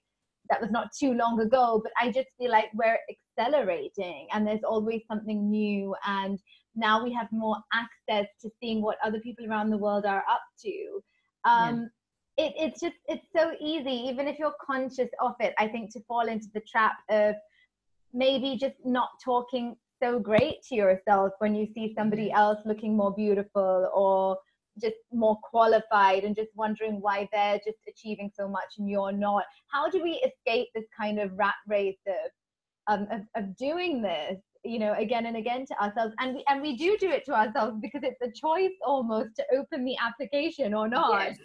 that 0.50 0.61
was 0.61 0.70
not 0.70 0.88
too 0.99 1.14
long 1.14 1.40
ago 1.40 1.80
but 1.82 1.92
i 2.00 2.11
just 2.11 2.28
feel 2.38 2.50
like 2.50 2.66
we're 2.75 2.99
accelerating 3.38 4.26
and 4.32 4.46
there's 4.46 4.64
always 4.64 5.02
something 5.08 5.50
new 5.50 5.94
and 6.06 6.38
now 6.75 7.02
we 7.02 7.12
have 7.12 7.28
more 7.32 7.56
access 7.72 8.26
to 8.40 8.50
seeing 8.61 8.80
what 8.80 8.96
other 9.04 9.20
people 9.20 9.46
around 9.49 9.70
the 9.70 9.76
world 9.76 10.04
are 10.06 10.25
up 10.30 10.42
to 10.58 11.00
um, 11.44 11.90
yeah. 12.38 12.46
it, 12.46 12.54
it's 12.56 12.80
just 12.80 12.96
it's 13.08 13.26
so 13.34 13.52
easy 13.61 13.90
even 13.90 14.28
if 14.28 14.38
you're 14.38 14.54
conscious 14.64 15.11
of 15.20 15.34
it 15.40 15.52
i 15.58 15.66
think 15.66 15.92
to 15.92 16.00
fall 16.06 16.28
into 16.28 16.46
the 16.54 16.62
trap 16.70 16.94
of 17.11 17.34
maybe 18.14 18.56
just 18.58 18.76
not 18.84 19.08
talking 19.25 19.76
so 20.02 20.18
great 20.18 20.62
to 20.68 20.75
yourself 20.75 21.32
when 21.38 21.54
you 21.54 21.66
see 21.75 21.94
somebody 21.97 22.32
else 22.32 22.59
looking 22.64 22.97
more 22.97 23.14
beautiful 23.14 23.88
or 23.94 24.37
just 24.80 24.97
more 25.12 25.38
qualified 25.42 26.25
and 26.25 26.35
just 26.35 26.50
wondering 26.54 27.00
why 27.00 27.28
they're 27.32 27.61
just 27.64 27.78
achieving 27.88 28.30
so 28.35 28.49
much 28.49 28.64
and 28.78 28.88
you're 28.88 29.12
not. 29.12 29.44
How 29.71 29.88
do 29.90 30.02
we 30.02 30.23
escape 30.25 30.68
this 30.75 30.87
kind 30.99 31.21
of 31.21 31.30
rat 31.37 31.54
race 31.68 31.99
of 32.06 32.30
um, 32.88 33.06
of, 33.12 33.21
of 33.37 33.56
doing 33.56 34.02
this 34.02 34.38
you 34.64 34.78
know 34.78 34.94
again 34.94 35.26
and 35.26 35.37
again 35.37 35.66
to 35.66 35.82
ourselves? 35.82 36.14
And 36.18 36.37
we 36.37 36.44
and 36.49 36.62
we 36.62 36.76
do 36.76 36.97
do 36.99 37.11
it 37.11 37.25
to 37.26 37.32
ourselves 37.32 37.76
because 37.80 38.02
it's 38.02 38.21
a 38.23 38.32
choice 38.32 38.73
almost 38.85 39.37
to 39.37 39.44
open 39.56 39.85
the 39.85 39.97
application 40.02 40.75
or 40.75 40.88
not. 40.88 41.28
Yes. 41.28 41.38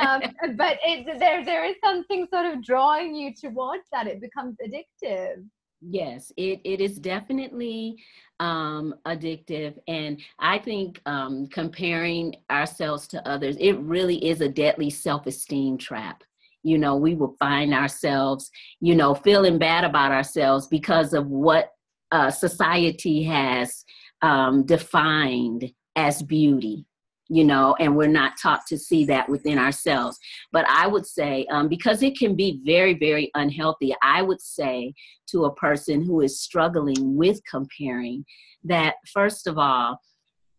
um, 0.00 0.20
but 0.56 0.78
it, 0.84 1.18
there 1.18 1.44
there 1.44 1.64
is 1.64 1.76
something 1.82 2.26
sort 2.32 2.46
of 2.46 2.62
drawing 2.62 3.14
you 3.14 3.32
towards 3.34 3.84
that. 3.92 4.06
It 4.06 4.20
becomes 4.20 4.56
addictive 4.66 5.44
Yes, 5.84 6.32
it, 6.36 6.60
it 6.64 6.80
is 6.80 6.98
definitely 6.98 7.96
um, 8.38 8.94
addictive. 9.06 9.76
And 9.88 10.20
I 10.38 10.58
think 10.58 11.00
um, 11.06 11.48
comparing 11.48 12.36
ourselves 12.50 13.08
to 13.08 13.28
others, 13.28 13.56
it 13.58 13.78
really 13.80 14.24
is 14.24 14.40
a 14.40 14.48
deadly 14.48 14.90
self 14.90 15.26
esteem 15.26 15.78
trap. 15.78 16.22
You 16.62 16.78
know, 16.78 16.94
we 16.94 17.16
will 17.16 17.34
find 17.40 17.74
ourselves, 17.74 18.48
you 18.80 18.94
know, 18.94 19.14
feeling 19.14 19.58
bad 19.58 19.82
about 19.82 20.12
ourselves 20.12 20.68
because 20.68 21.14
of 21.14 21.26
what 21.26 21.70
uh, 22.12 22.30
society 22.30 23.24
has 23.24 23.84
um, 24.22 24.64
defined 24.64 25.72
as 25.96 26.22
beauty 26.22 26.86
you 27.32 27.44
know, 27.44 27.74
and 27.80 27.96
we're 27.96 28.06
not 28.08 28.32
taught 28.40 28.66
to 28.66 28.76
see 28.76 29.06
that 29.06 29.26
within 29.26 29.58
ourselves. 29.58 30.18
But 30.52 30.66
I 30.68 30.86
would 30.86 31.06
say, 31.06 31.46
um, 31.50 31.66
because 31.66 32.02
it 32.02 32.18
can 32.18 32.36
be 32.36 32.60
very, 32.62 32.92
very 32.92 33.30
unhealthy, 33.34 33.94
I 34.02 34.20
would 34.20 34.42
say 34.42 34.92
to 35.28 35.46
a 35.46 35.54
person 35.54 36.02
who 36.02 36.20
is 36.20 36.42
struggling 36.42 37.16
with 37.16 37.40
comparing 37.50 38.26
that, 38.64 38.96
first 39.10 39.46
of 39.46 39.56
all, 39.56 39.98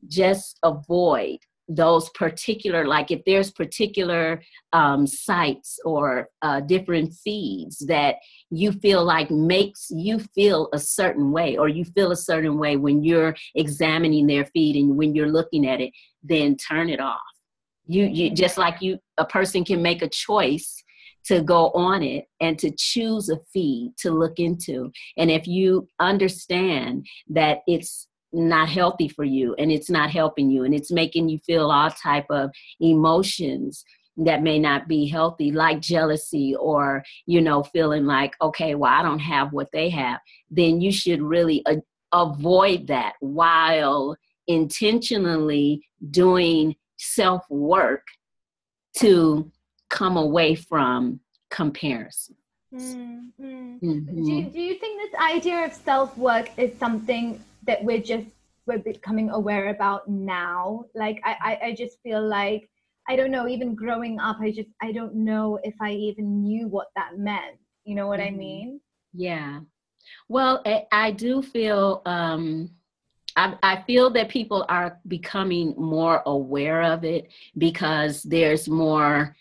just 0.08 0.58
avoid 0.64 1.38
those 1.68 2.10
particular 2.10 2.86
like 2.86 3.10
if 3.10 3.22
there's 3.26 3.52
particular 3.52 4.42
um, 4.74 5.08
sites 5.08 5.80
or 5.86 6.30
uh, 6.42 6.60
different 6.60 7.14
feeds 7.14 7.80
that 7.88 8.16
you 8.50 8.72
feel 8.72 9.04
like 9.04 9.32
makes 9.32 9.88
you 9.90 10.20
feel 10.36 10.70
a 10.74 10.80
certain 10.80 11.32
way 11.32 11.58
or 11.58 11.68
you 11.70 11.86
feel 11.86 12.12
a 12.12 12.18
certain 12.18 12.58
way 12.58 12.76
when 12.76 13.04
you're 13.04 13.36
examining 13.56 14.28
their 14.28 14.46
feed 14.46 14.76
and 14.76 14.98
when 14.98 15.16
you're 15.16 15.32
looking 15.32 15.68
at 15.68 15.80
it 15.80 15.92
then 16.24 16.56
turn 16.58 16.90
it 16.90 17.00
off. 17.00 17.22
You 17.86 18.06
you 18.06 18.34
just 18.34 18.58
like 18.58 18.82
you 18.82 19.00
a 19.18 19.26
person 19.26 19.66
can 19.66 19.82
make 19.82 20.02
a 20.02 20.10
choice 20.10 20.84
to 21.26 21.42
go 21.42 21.70
on 21.72 22.04
it 22.04 22.26
and 22.42 22.60
to 22.60 22.72
choose 22.78 23.30
a 23.30 23.40
feed 23.54 23.94
to 23.98 24.12
look 24.12 24.40
into. 24.40 24.92
And 25.18 25.32
if 25.32 25.48
you 25.48 25.88
understand 26.00 27.06
that 27.30 27.60
it's 27.68 28.08
not 28.34 28.68
healthy 28.68 29.08
for 29.08 29.24
you 29.24 29.56
and 29.60 29.72
it's 29.72 29.90
not 29.90 30.10
helping 30.10 30.50
you 30.50 30.64
and 30.64 30.74
it's 30.74 30.92
making 30.92 31.30
you 31.30 31.38
feel 31.46 31.72
all 31.72 31.90
type 31.92 32.26
of 32.32 32.50
emotions 32.80 33.86
that 34.18 34.44
may 34.44 34.60
not 34.60 34.88
be 34.88 35.08
healthy 35.08 35.52
like 35.52 35.80
jealousy 35.80 36.56
or 36.60 37.04
you 37.26 37.42
know 37.42 37.64
feeling 37.64 38.06
like 38.06 38.34
okay 38.42 38.76
well 38.76 38.92
i 38.92 39.02
don't 39.02 39.20
have 39.20 39.54
what 39.54 39.72
they 39.72 39.90
have 39.90 40.20
then 40.50 40.82
you 40.82 40.92
should 40.92 41.22
really 41.22 41.62
a- 41.68 41.82
avoid 42.12 42.88
that 42.88 43.14
while 43.20 44.16
intentionally 44.48 45.82
doing 46.12 46.76
self 46.98 47.44
work 47.50 48.06
to 48.98 49.52
come 49.90 50.18
away 50.18 50.56
from 50.56 51.20
comparison 51.50 52.36
mm-hmm. 52.74 53.78
Mm-hmm. 53.84 54.24
Do, 54.24 54.50
do 54.50 54.60
you 54.60 54.76
think 54.76 55.02
this 55.02 55.20
idea 55.20 55.66
of 55.66 55.74
self 55.74 56.16
work 56.18 56.50
is 56.58 56.78
something 56.78 57.44
that 57.66 57.84
we're 57.84 58.02
just 58.02 58.28
we're 58.66 58.80
becoming 58.80 59.30
aware 59.32 59.70
about 59.70 60.08
now 60.08 60.86
like 60.96 61.22
I, 61.24 61.36
I 61.42 61.68
i 61.68 61.76
just 61.76 62.02
feel 62.02 62.26
like 62.26 62.70
i 63.10 63.16
don't 63.16 63.32
know 63.32 63.48
even 63.48 63.76
growing 63.76 64.20
up 64.20 64.38
i 64.40 64.52
just 64.52 64.70
i 64.82 64.92
don't 64.92 65.16
know 65.16 65.60
if 65.64 65.76
i 65.82 65.92
even 65.92 66.44
knew 66.44 66.68
what 66.68 66.88
that 66.96 67.18
meant 67.18 67.58
you 67.84 67.96
know 67.96 68.08
what 68.08 68.20
mm-hmm. 68.20 68.36
i 68.36 68.38
mean 68.38 68.82
yeah 69.14 69.60
well 70.30 70.62
I, 70.66 70.86
I 70.92 71.12
do 71.12 71.42
feel 71.42 72.02
um 72.06 72.70
I, 73.36 73.56
I 73.64 73.84
feel 73.88 74.10
that 74.12 74.30
people 74.30 74.66
are 74.70 75.00
becoming 75.08 75.74
more 75.78 76.22
aware 76.26 76.84
of 76.84 77.04
it 77.04 77.30
because 77.58 78.22
there's 78.24 78.70
more 78.70 79.36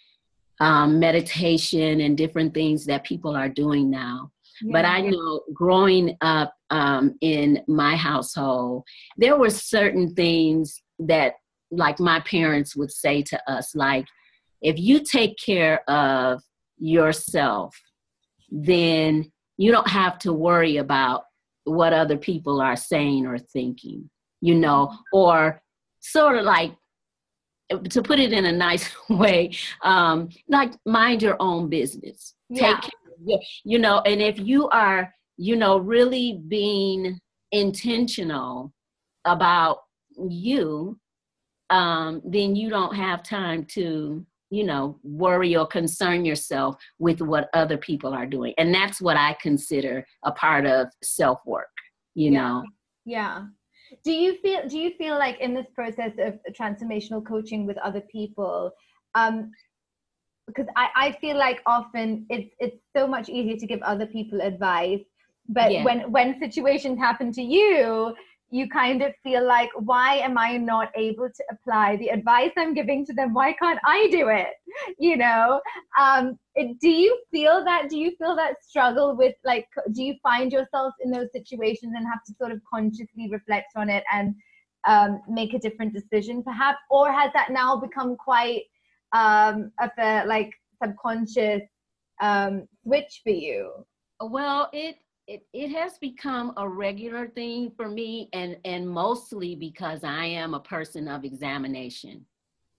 um, 0.60 0.98
meditation 0.98 2.00
and 2.00 2.16
different 2.16 2.54
things 2.54 2.86
that 2.86 3.04
people 3.04 3.34
are 3.36 3.48
doing 3.48 3.90
now. 3.90 4.30
Yeah. 4.62 4.72
But 4.72 4.84
I 4.84 5.00
know 5.00 5.42
growing 5.52 6.16
up 6.20 6.54
um, 6.72 7.14
in 7.20 7.62
my 7.68 7.94
household, 7.94 8.82
there 9.18 9.36
were 9.36 9.50
certain 9.50 10.14
things 10.14 10.82
that, 10.98 11.34
like, 11.70 12.00
my 12.00 12.20
parents 12.20 12.74
would 12.74 12.90
say 12.90 13.22
to 13.22 13.50
us, 13.50 13.74
like, 13.74 14.06
if 14.62 14.78
you 14.78 15.00
take 15.04 15.36
care 15.36 15.88
of 15.88 16.42
yourself, 16.78 17.78
then 18.50 19.30
you 19.58 19.70
don't 19.70 19.88
have 19.88 20.18
to 20.20 20.32
worry 20.32 20.78
about 20.78 21.24
what 21.64 21.92
other 21.92 22.16
people 22.16 22.60
are 22.60 22.76
saying 22.76 23.26
or 23.26 23.38
thinking, 23.38 24.08
you 24.40 24.54
know, 24.54 24.96
or 25.12 25.62
sort 26.00 26.36
of 26.36 26.44
like 26.44 26.72
to 27.90 28.02
put 28.02 28.18
it 28.18 28.32
in 28.32 28.44
a 28.46 28.52
nice 28.52 28.88
way, 29.08 29.52
um, 29.82 30.28
like 30.48 30.72
mind 30.86 31.22
your 31.22 31.36
own 31.38 31.68
business. 31.68 32.34
Yeah. 32.48 32.80
Take 32.80 32.90
care, 33.26 33.38
you 33.64 33.78
know, 33.78 34.00
and 34.00 34.20
if 34.20 34.38
you 34.38 34.68
are 34.70 35.12
you 35.42 35.56
know, 35.56 35.76
really 35.76 36.40
being 36.46 37.18
intentional 37.50 38.72
about 39.24 39.78
you, 40.16 40.96
um, 41.70 42.22
then 42.24 42.54
you 42.54 42.70
don't 42.70 42.94
have 42.94 43.24
time 43.24 43.64
to, 43.64 44.24
you 44.50 44.62
know, 44.62 45.00
worry 45.02 45.56
or 45.56 45.66
concern 45.66 46.24
yourself 46.24 46.76
with 47.00 47.20
what 47.20 47.50
other 47.54 47.76
people 47.76 48.14
are 48.14 48.24
doing. 48.24 48.54
And 48.56 48.72
that's 48.72 49.00
what 49.00 49.16
I 49.16 49.36
consider 49.42 50.06
a 50.24 50.30
part 50.30 50.64
of 50.64 50.86
self 51.02 51.40
work, 51.44 51.74
you 52.14 52.30
yeah. 52.30 52.40
know. 52.40 52.62
Yeah. 53.04 53.42
Do 54.04 54.12
you 54.12 54.38
feel 54.42 54.68
do 54.68 54.78
you 54.78 54.92
feel 54.96 55.18
like 55.18 55.40
in 55.40 55.54
this 55.54 55.66
process 55.74 56.12
of 56.18 56.38
transformational 56.56 57.26
coaching 57.26 57.66
with 57.66 57.78
other 57.78 58.02
people, 58.12 58.70
um, 59.16 59.50
because 60.46 60.66
I, 60.76 60.88
I 60.94 61.12
feel 61.20 61.36
like 61.36 61.60
often 61.66 62.26
it's 62.30 62.54
it's 62.60 62.76
so 62.96 63.08
much 63.08 63.28
easier 63.28 63.56
to 63.56 63.66
give 63.66 63.82
other 63.82 64.06
people 64.06 64.40
advice 64.40 65.00
but 65.48 65.72
yeah. 65.72 65.84
when 65.84 66.10
when 66.10 66.38
situations 66.38 66.98
happen 66.98 67.32
to 67.32 67.42
you 67.42 68.14
you 68.52 68.68
kind 68.68 69.00
of 69.00 69.14
feel 69.22 69.44
like 69.46 69.70
why 69.76 70.16
am 70.16 70.36
i 70.36 70.56
not 70.58 70.90
able 70.94 71.28
to 71.28 71.44
apply 71.50 71.96
the 71.96 72.08
advice 72.08 72.52
i'm 72.56 72.74
giving 72.74 73.04
to 73.06 73.14
them? 73.14 73.32
Why 73.32 73.54
can't 73.54 73.80
i 73.84 74.08
do 74.10 74.28
it? 74.28 74.54
You 74.98 75.16
know 75.16 75.60
um, 75.98 76.38
do 76.80 76.88
you 76.88 77.18
feel 77.30 77.64
that 77.64 77.88
do 77.88 77.98
you 77.98 78.12
feel 78.18 78.36
that 78.36 78.62
struggle 78.62 79.16
with 79.16 79.34
like 79.44 79.66
do 79.92 80.02
you 80.02 80.14
find 80.22 80.52
yourself 80.52 80.92
in 81.02 81.10
those 81.10 81.32
situations 81.32 81.94
and 81.96 82.06
have 82.06 82.22
to 82.26 82.34
sort 82.38 82.52
of 82.52 82.60
consciously 82.72 83.28
reflect 83.30 83.72
on 83.74 83.88
it 83.88 84.04
and 84.12 84.34
um, 84.86 85.20
make 85.28 85.54
a 85.54 85.58
different 85.58 85.94
decision 85.94 86.42
perhaps? 86.42 86.78
Or 86.90 87.10
has 87.12 87.30
that 87.34 87.50
now 87.50 87.76
become 87.76 88.16
quite 88.16 88.64
um, 89.12 89.72
of 89.80 89.90
a 89.98 90.24
like 90.26 90.52
subconscious 90.82 91.62
um, 92.20 92.68
switch 92.82 93.20
for 93.24 93.30
you? 93.30 93.72
Well 94.20 94.68
it 94.72 94.96
it, 95.32 95.46
it 95.54 95.68
has 95.70 95.96
become 95.96 96.52
a 96.58 96.68
regular 96.68 97.28
thing 97.28 97.72
for 97.74 97.88
me 97.88 98.28
and 98.34 98.58
and 98.66 98.86
mostly 98.88 99.54
because 99.54 100.04
i 100.04 100.24
am 100.24 100.54
a 100.54 100.60
person 100.60 101.08
of 101.08 101.24
examination. 101.24 102.26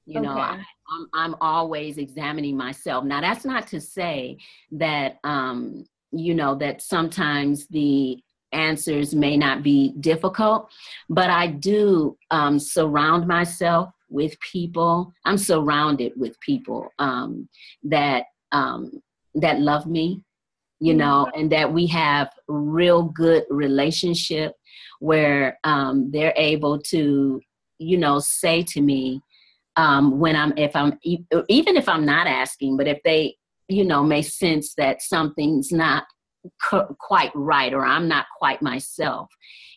You 0.06 0.20
okay. 0.20 0.28
know 0.28 0.38
I, 0.38 0.54
am 0.56 0.66
I'm, 0.92 1.08
I'm 1.14 1.36
always 1.42 1.98
examining 1.98 2.58
myself. 2.58 3.06
Now 3.06 3.22
that's 3.22 3.46
not 3.46 3.68
to 3.68 3.82
say 3.82 4.38
that 4.74 5.18
um 5.24 5.86
you 6.12 6.36
know 6.36 6.54
that 6.56 6.82
sometimes 6.82 7.68
the 7.68 8.22
answers 8.52 9.16
may 9.16 9.36
not 9.36 9.64
be 9.64 9.94
difficult 10.00 10.70
but 11.10 11.32
i 11.32 11.48
do 11.48 12.16
um, 12.30 12.60
surround 12.60 13.28
myself 13.28 13.90
with 14.14 14.40
people. 14.40 15.12
I'm 15.26 15.40
surrounded 15.40 16.14
with 16.16 16.40
people 16.40 16.90
um, 17.00 17.50
that 17.84 18.26
um, 18.52 19.02
that 19.34 19.60
love 19.60 19.88
me 19.88 20.22
you 20.84 20.92
mm-hmm. 20.92 21.00
know 21.00 21.32
and 21.36 21.52
that 21.52 21.72
we 21.72 21.88
have 21.88 22.30
real 22.48 23.04
good 23.04 23.44
relationship 23.50 24.54
where 25.00 25.60
um, 25.64 26.12
they're 26.12 26.34
able 26.36 26.80
to 26.80 27.40
you 27.80 27.98
know 27.98 28.20
say 28.20 28.64
to 28.64 28.82
me 28.82 29.22
um, 29.76 30.20
when 30.20 30.36
I'm 30.36 30.54
if 30.58 30.76
I'm 30.76 31.00
even 31.04 31.78
if 31.78 31.90
I'm 31.90 32.06
not 32.06 32.28
asking, 32.28 32.78
but 32.78 32.88
if 32.88 33.00
they 33.04 33.36
you 33.70 33.86
know 33.86 34.04
may 34.04 34.22
sense 34.22 34.74
that 34.76 35.02
something's 35.02 35.72
not 35.72 36.04
quite 37.00 37.32
right 37.34 37.74
or 37.74 37.86
I'm 37.86 38.08
not 38.08 38.26
quite 38.38 38.62
myself, 38.62 39.30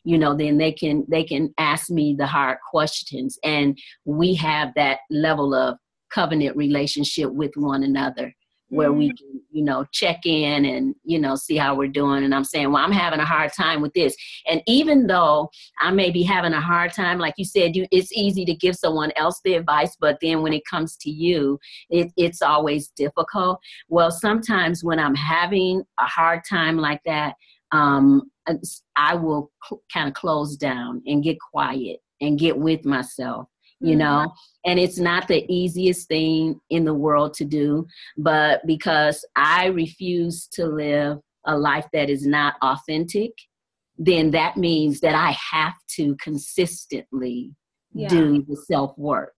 you 0.04 0.18
know, 0.18 0.36
then 0.36 0.58
they 0.58 0.72
can 0.72 1.04
they 1.08 1.24
can 1.24 1.54
ask 1.58 1.90
me 1.90 2.14
the 2.18 2.26
hard 2.26 2.58
questions, 2.70 3.38
and 3.44 3.78
we 4.04 4.34
have 4.34 4.72
that 4.76 4.98
level 5.10 5.54
of 5.54 5.78
covenant 6.12 6.56
relationship 6.56 7.30
with 7.32 7.52
one 7.56 7.82
another 7.82 8.32
where 8.68 8.92
we 8.92 9.08
mm-hmm. 9.08 9.16
can, 9.16 9.40
you 9.50 9.62
know, 9.62 9.86
check 9.92 10.26
in 10.26 10.64
and, 10.64 10.94
you 11.04 11.18
know, 11.18 11.36
see 11.36 11.56
how 11.56 11.74
we're 11.74 11.88
doing. 11.88 12.24
And 12.24 12.34
I'm 12.34 12.44
saying, 12.44 12.70
well, 12.72 12.84
I'm 12.84 12.92
having 12.92 13.20
a 13.20 13.24
hard 13.24 13.52
time 13.52 13.80
with 13.80 13.92
this. 13.94 14.16
And 14.48 14.62
even 14.66 15.06
though 15.06 15.50
I 15.80 15.90
may 15.92 16.10
be 16.10 16.22
having 16.22 16.52
a 16.52 16.60
hard 16.60 16.92
time, 16.92 17.18
like 17.18 17.34
you 17.36 17.44
said, 17.44 17.76
you 17.76 17.86
it's 17.92 18.12
easy 18.12 18.44
to 18.44 18.54
give 18.54 18.74
someone 18.74 19.12
else 19.16 19.40
the 19.44 19.54
advice, 19.54 19.96
but 20.00 20.18
then 20.20 20.42
when 20.42 20.52
it 20.52 20.64
comes 20.68 20.96
to 20.98 21.10
you, 21.10 21.58
it, 21.90 22.12
it's 22.16 22.42
always 22.42 22.88
difficult. 22.88 23.60
Well, 23.88 24.10
sometimes 24.10 24.82
when 24.82 24.98
I'm 24.98 25.14
having 25.14 25.82
a 26.00 26.06
hard 26.06 26.42
time 26.48 26.76
like 26.76 27.00
that, 27.04 27.34
um, 27.72 28.30
I 28.96 29.14
will 29.14 29.50
cl- 29.68 29.82
kind 29.92 30.08
of 30.08 30.14
close 30.14 30.56
down 30.56 31.02
and 31.06 31.22
get 31.22 31.36
quiet 31.52 31.98
and 32.20 32.38
get 32.38 32.56
with 32.56 32.84
myself 32.84 33.48
you 33.80 33.90
mm-hmm. 33.90 33.98
know 33.98 34.32
and 34.64 34.78
it's 34.78 34.98
not 34.98 35.28
the 35.28 35.44
easiest 35.52 36.08
thing 36.08 36.60
in 36.70 36.84
the 36.84 36.94
world 36.94 37.34
to 37.34 37.44
do 37.44 37.86
but 38.16 38.60
because 38.66 39.24
i 39.36 39.66
refuse 39.66 40.46
to 40.46 40.66
live 40.66 41.18
a 41.46 41.56
life 41.56 41.86
that 41.92 42.10
is 42.10 42.26
not 42.26 42.54
authentic 42.62 43.32
then 43.98 44.30
that 44.30 44.56
means 44.56 45.00
that 45.00 45.14
i 45.14 45.36
have 45.52 45.74
to 45.88 46.16
consistently 46.16 47.52
yeah. 47.92 48.08
do 48.08 48.42
the 48.48 48.56
self 48.56 48.96
work 48.96 49.36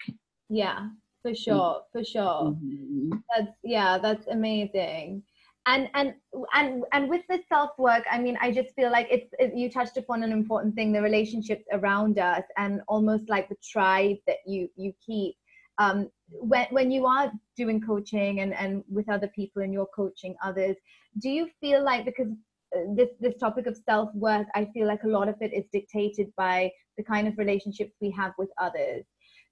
yeah 0.48 0.88
for 1.22 1.34
sure 1.34 1.82
for 1.92 2.04
sure 2.04 2.54
mm-hmm. 2.54 3.10
that's 3.34 3.52
yeah 3.62 3.98
that's 3.98 4.26
amazing 4.28 5.22
and 5.68 5.88
and 5.94 6.14
and 6.54 6.84
and 6.92 7.08
with 7.08 7.22
the 7.28 7.38
self 7.48 7.70
work 7.78 8.04
i 8.10 8.18
mean 8.18 8.36
i 8.40 8.50
just 8.50 8.74
feel 8.74 8.90
like 8.90 9.06
it's 9.10 9.30
it, 9.38 9.54
you 9.54 9.70
touched 9.70 9.96
upon 9.96 10.22
an 10.22 10.32
important 10.32 10.74
thing 10.74 10.92
the 10.92 11.00
relationships 11.00 11.64
around 11.72 12.18
us 12.18 12.42
and 12.56 12.80
almost 12.88 13.28
like 13.28 13.48
the 13.48 13.56
tribe 13.72 14.16
that 14.26 14.38
you 14.46 14.68
you 14.76 14.92
keep. 15.04 15.34
Um, 15.80 16.10
when 16.32 16.66
when 16.70 16.90
you 16.90 17.06
are 17.06 17.30
doing 17.56 17.80
coaching 17.80 18.40
and 18.40 18.52
and 18.52 18.82
with 18.90 19.08
other 19.08 19.28
people 19.28 19.62
and 19.62 19.72
you're 19.72 19.94
coaching 19.94 20.34
others 20.42 20.74
do 21.20 21.30
you 21.30 21.48
feel 21.60 21.84
like 21.84 22.04
because 22.04 22.32
uh, 22.76 22.80
this 22.96 23.10
this 23.20 23.36
topic 23.38 23.66
of 23.68 23.76
self 23.88 24.12
worth 24.12 24.48
i 24.56 24.64
feel 24.74 24.88
like 24.88 25.04
a 25.04 25.14
lot 25.16 25.28
of 25.28 25.36
it 25.40 25.52
is 25.54 25.64
dictated 25.72 26.32
by 26.36 26.68
the 26.96 27.04
kind 27.04 27.28
of 27.28 27.38
relationships 27.38 27.92
we 28.00 28.10
have 28.10 28.32
with 28.38 28.50
others 28.60 29.04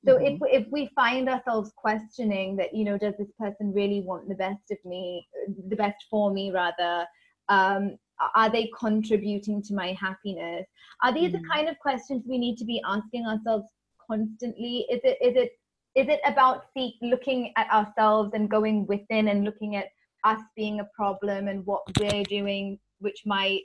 so 0.07 0.17
mm-hmm. 0.17 0.45
if 0.45 0.65
if 0.65 0.73
we 0.73 0.91
find 0.95 1.29
ourselves 1.29 1.73
questioning 1.77 2.57
that, 2.57 2.75
you 2.75 2.85
know, 2.85 2.99
does 2.99 3.15
this 3.19 3.31
person 3.39 3.73
really 3.73 4.01
want 4.01 4.29
the 4.29 4.35
best 4.35 4.71
of 4.71 4.79
me, 4.85 5.27
the 5.69 5.77
best 5.77 6.05
for 6.11 6.33
me 6.33 6.51
rather? 6.51 7.07
Um, 7.49 7.99
are 8.35 8.51
they 8.51 8.71
contributing 8.79 9.63
to 9.63 9.75
my 9.75 9.97
happiness? 10.01 10.67
Are 11.03 11.13
these 11.13 11.33
mm-hmm. 11.33 11.43
the 11.43 11.49
kind 11.49 11.69
of 11.69 11.79
questions 11.79 12.25
we 12.27 12.39
need 12.39 12.57
to 12.59 12.65
be 12.65 12.83
asking 12.87 13.27
ourselves 13.27 13.67
constantly? 14.07 14.87
Is 14.91 15.01
it 15.05 15.19
is 15.21 15.37
it 15.37 15.53
is 15.95 16.09
it 16.09 16.21
about 16.27 16.65
seek 16.75 16.95
looking 17.03 17.53
at 17.57 17.71
ourselves 17.71 18.31
and 18.35 18.51
going 18.51 18.87
within 18.87 19.29
and 19.29 19.45
looking 19.45 19.77
at 19.77 19.87
us 20.25 20.41
being 20.55 20.81
a 20.81 20.89
problem 20.95 21.49
and 21.49 21.65
what 21.67 21.83
we're 21.99 22.25
doing, 22.25 22.79
which 22.99 23.23
might 23.25 23.63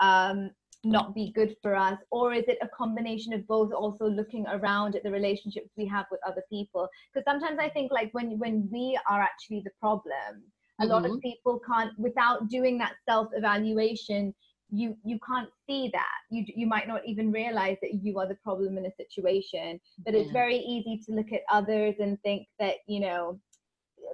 um, 0.00 0.50
not 0.84 1.14
be 1.14 1.32
good 1.34 1.56
for 1.62 1.74
us 1.74 1.98
or 2.10 2.32
is 2.32 2.44
it 2.48 2.58
a 2.62 2.68
combination 2.68 3.32
of 3.32 3.46
both 3.46 3.72
also 3.72 4.06
looking 4.06 4.46
around 4.46 4.94
at 4.94 5.02
the 5.02 5.10
relationships 5.10 5.70
we 5.76 5.86
have 5.86 6.06
with 6.10 6.20
other 6.26 6.42
people 6.50 6.88
because 7.12 7.24
sometimes 7.24 7.58
i 7.58 7.68
think 7.68 7.90
like 7.92 8.12
when 8.12 8.38
when 8.38 8.68
we 8.70 8.98
are 9.08 9.20
actually 9.20 9.60
the 9.64 9.70
problem 9.80 10.12
a 10.80 10.82
mm-hmm. 10.82 10.92
lot 10.92 11.04
of 11.04 11.12
mm-hmm. 11.12 11.20
people 11.20 11.60
can't 11.66 11.96
without 11.98 12.48
doing 12.48 12.78
that 12.78 12.94
self 13.08 13.28
evaluation 13.34 14.34
you 14.70 14.96
you 15.04 15.18
can't 15.26 15.48
see 15.66 15.90
that 15.92 16.18
you 16.30 16.44
you 16.54 16.66
might 16.66 16.88
not 16.88 17.02
even 17.06 17.30
realize 17.30 17.76
that 17.80 17.94
you 18.02 18.18
are 18.18 18.26
the 18.26 18.36
problem 18.36 18.78
in 18.78 18.86
a 18.86 18.94
situation 18.96 19.78
but 20.04 20.14
yeah. 20.14 20.20
it's 20.20 20.32
very 20.32 20.56
easy 20.56 21.00
to 21.04 21.12
look 21.12 21.32
at 21.32 21.42
others 21.50 21.94
and 22.00 22.20
think 22.22 22.46
that 22.58 22.76
you 22.86 23.00
know 23.00 23.38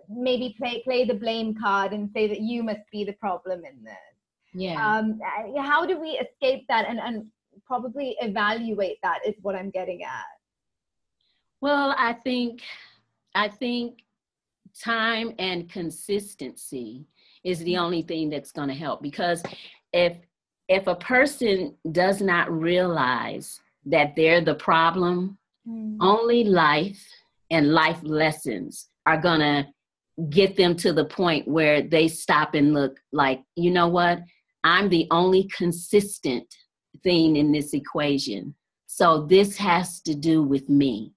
maybe 0.09 0.55
play 0.59 0.83
play 0.83 1.05
the 1.05 1.15
blame 1.15 1.55
card 1.55 1.93
and 1.93 2.11
say 2.13 2.27
that 2.27 2.41
you 2.41 2.63
must 2.63 2.81
be 2.93 3.05
the 3.05 3.13
problem 3.15 3.65
in 3.65 3.83
this 3.83 4.10
yeah 4.53 4.99
um 4.99 5.19
how 5.59 5.87
do 5.87 6.01
we 6.01 6.11
escape 6.11 6.67
that 6.69 6.87
and 6.89 6.99
and 6.99 7.27
probably 7.67 8.17
evaluate 8.21 8.99
that 9.03 9.19
is 9.27 9.35
what 9.43 9.55
i'm 9.55 9.71
getting 9.71 10.03
at 10.03 10.25
well 11.61 11.95
i 11.97 12.13
think 12.13 12.63
i 13.35 13.49
think 13.49 14.01
time 14.79 15.33
and 15.39 15.71
consistency 15.71 17.07
is 17.45 17.59
the 17.61 17.75
mm-hmm. 17.75 17.85
only 17.85 18.03
thing 18.03 18.31
that's 18.31 18.53
going 18.53 18.69
to 18.69 18.75
help 18.75 19.03
because 19.03 19.43
if 19.93 20.17
if 20.69 20.87
a 20.87 20.95
person 20.95 21.75
does 21.91 22.21
not 22.21 22.51
realize 22.51 23.61
that 23.87 24.15
they're 24.15 24.41
the 24.41 24.55
problem 24.55 25.37
mm. 25.69 25.97
only 26.01 26.45
life 26.45 27.05
and 27.51 27.73
life 27.73 27.99
lessons 28.03 28.89
are 29.07 29.21
going 29.21 29.41
to 29.41 29.67
get 30.29 30.57
them 30.57 30.77
to 30.77 30.93
the 30.93 31.05
point 31.05 31.49
where 31.49 31.83
they 31.83 32.07
stop 32.07 32.55
and 32.55 32.75
look 32.75 32.99
like 33.13 33.43
you 33.57 33.71
know 33.71 33.89
what 33.89 34.21
I'm 34.65 34.89
the 34.89 35.07
only 35.11 35.49
consistent 35.57 36.47
thing 37.03 37.37
in 37.37 37.53
this 37.53 37.73
equation. 37.73 38.55
So 38.87 39.27
this 39.27 39.57
has 39.57 40.01
to 40.03 40.15
do 40.15 40.43
with 40.43 40.69
me. 40.69 41.13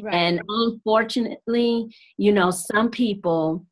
Right. 0.00 0.14
And 0.14 0.42
unfortunately, 0.48 1.94
you 2.16 2.32
know, 2.32 2.50
some 2.50 2.90
people 2.90 3.66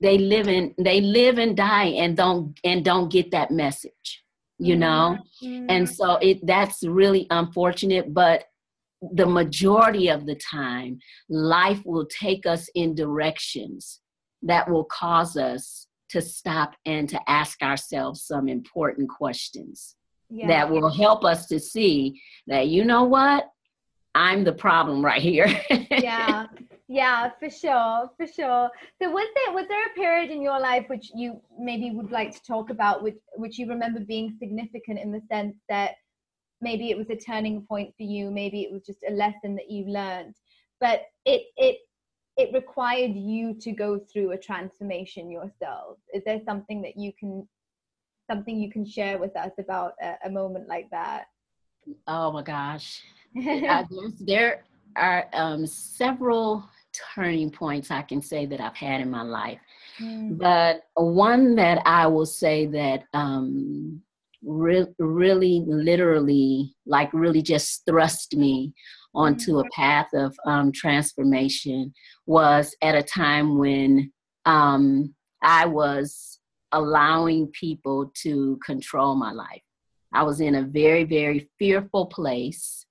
they 0.00 0.18
live 0.18 0.48
in 0.48 0.74
they 0.78 1.00
live 1.00 1.38
and 1.38 1.56
die 1.56 1.86
and 1.86 2.16
don't 2.16 2.58
and 2.64 2.84
don't 2.84 3.10
get 3.10 3.30
that 3.32 3.50
message, 3.50 4.22
you 4.58 4.76
know? 4.76 5.18
Mm-hmm. 5.42 5.66
And 5.68 5.88
so 5.88 6.16
it 6.16 6.44
that's 6.46 6.84
really 6.84 7.26
unfortunate, 7.30 8.12
but 8.12 8.44
the 9.12 9.26
majority 9.26 10.08
of 10.08 10.26
the 10.26 10.36
time 10.36 10.98
life 11.28 11.80
will 11.84 12.06
take 12.06 12.46
us 12.46 12.68
in 12.74 12.94
directions 12.94 14.00
that 14.42 14.70
will 14.70 14.84
cause 14.84 15.36
us 15.36 15.88
to 16.12 16.22
stop 16.22 16.74
and 16.86 17.08
to 17.08 17.20
ask 17.28 17.62
ourselves 17.62 18.22
some 18.22 18.48
important 18.48 19.08
questions 19.08 19.96
yeah. 20.30 20.46
that 20.46 20.70
will 20.70 20.90
help 20.90 21.24
us 21.24 21.46
to 21.46 21.58
see 21.58 22.20
that, 22.46 22.68
you 22.68 22.84
know 22.84 23.04
what, 23.04 23.48
I'm 24.14 24.44
the 24.44 24.52
problem 24.52 25.04
right 25.04 25.22
here. 25.22 25.48
yeah, 25.90 26.46
yeah, 26.88 27.30
for 27.38 27.48
sure, 27.48 28.10
for 28.16 28.26
sure. 28.26 28.70
So 29.00 29.10
was 29.10 29.26
there 29.34 29.54
was 29.54 29.66
there 29.68 29.86
a 29.86 29.94
period 29.94 30.30
in 30.30 30.42
your 30.42 30.60
life 30.60 30.84
which 30.88 31.10
you 31.14 31.40
maybe 31.58 31.90
would 31.90 32.10
like 32.10 32.32
to 32.32 32.42
talk 32.42 32.68
about, 32.68 33.02
which 33.02 33.16
which 33.36 33.58
you 33.58 33.66
remember 33.68 34.00
being 34.00 34.36
significant 34.38 34.98
in 34.98 35.12
the 35.12 35.22
sense 35.30 35.56
that 35.70 35.92
maybe 36.60 36.90
it 36.90 36.98
was 36.98 37.08
a 37.08 37.16
turning 37.16 37.62
point 37.62 37.94
for 37.96 38.02
you, 38.02 38.30
maybe 38.30 38.62
it 38.62 38.72
was 38.72 38.82
just 38.84 38.98
a 39.08 39.12
lesson 39.12 39.54
that 39.54 39.70
you 39.70 39.86
learned, 39.86 40.34
but 40.80 41.02
it 41.24 41.42
it 41.56 41.78
it 42.36 42.52
required 42.52 43.14
you 43.14 43.54
to 43.60 43.72
go 43.72 43.98
through 43.98 44.32
a 44.32 44.38
transformation 44.38 45.30
yourself. 45.30 45.98
Is 46.14 46.22
there 46.24 46.40
something 46.44 46.80
that 46.82 46.96
you 46.96 47.12
can 47.18 47.46
something 48.30 48.58
you 48.58 48.70
can 48.70 48.86
share 48.86 49.18
with 49.18 49.36
us 49.36 49.50
about 49.58 49.92
a, 50.00 50.14
a 50.24 50.30
moment 50.30 50.68
like 50.68 50.88
that? 50.90 51.24
Oh 52.06 52.32
my 52.32 52.42
gosh. 52.42 53.02
Uh, 53.34 53.84
there 54.20 54.62
are 54.96 55.26
um, 55.32 55.66
several 55.66 56.68
turning 57.14 57.50
points 57.50 57.90
i 57.90 58.02
can 58.02 58.20
say 58.20 58.44
that 58.44 58.60
i've 58.60 58.76
had 58.76 59.00
in 59.00 59.10
my 59.10 59.22
life. 59.22 59.58
Mm. 59.98 60.36
but 60.36 60.82
one 60.94 61.54
that 61.54 61.80
i 61.86 62.06
will 62.06 62.26
say 62.26 62.66
that 62.66 63.04
um, 63.14 64.02
re- 64.42 64.86
really, 64.98 65.62
literally, 65.66 66.74
like 66.86 67.12
really 67.12 67.42
just 67.42 67.84
thrust 67.86 68.36
me 68.36 68.74
onto 69.14 69.58
a 69.58 69.68
path 69.70 70.08
of 70.14 70.34
um, 70.46 70.72
transformation 70.72 71.92
was 72.26 72.74
at 72.82 72.94
a 72.94 73.02
time 73.02 73.58
when 73.58 74.12
um, 74.46 75.14
I 75.42 75.66
was 75.66 76.38
allowing 76.72 77.48
people 77.48 78.10
to 78.22 78.58
control 78.64 79.14
my 79.14 79.32
life. 79.32 79.62
I 80.12 80.22
was 80.22 80.40
in 80.40 80.54
a 80.54 80.62
very, 80.62 81.04
very 81.04 81.48
fearful 81.58 82.06
place, 82.06 82.86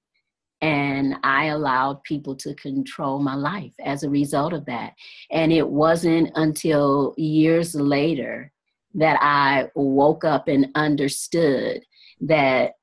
and 0.61 1.15
I 1.23 1.45
allowed 1.45 2.03
people 2.03 2.35
to 2.37 2.53
control 2.55 3.19
my 3.19 3.35
life 3.35 3.73
as 3.83 4.03
a 4.03 4.09
result 4.09 4.53
of 4.53 4.65
that. 4.65 4.93
And 5.31 5.51
it 5.51 5.67
wasn't 5.67 6.31
until 6.35 7.15
years 7.17 7.73
later 7.73 8.51
that 8.93 9.17
I 9.21 9.69
woke 9.75 10.23
up 10.23 10.47
and 10.47 10.69
understood 10.75 11.83
that, 12.21 12.73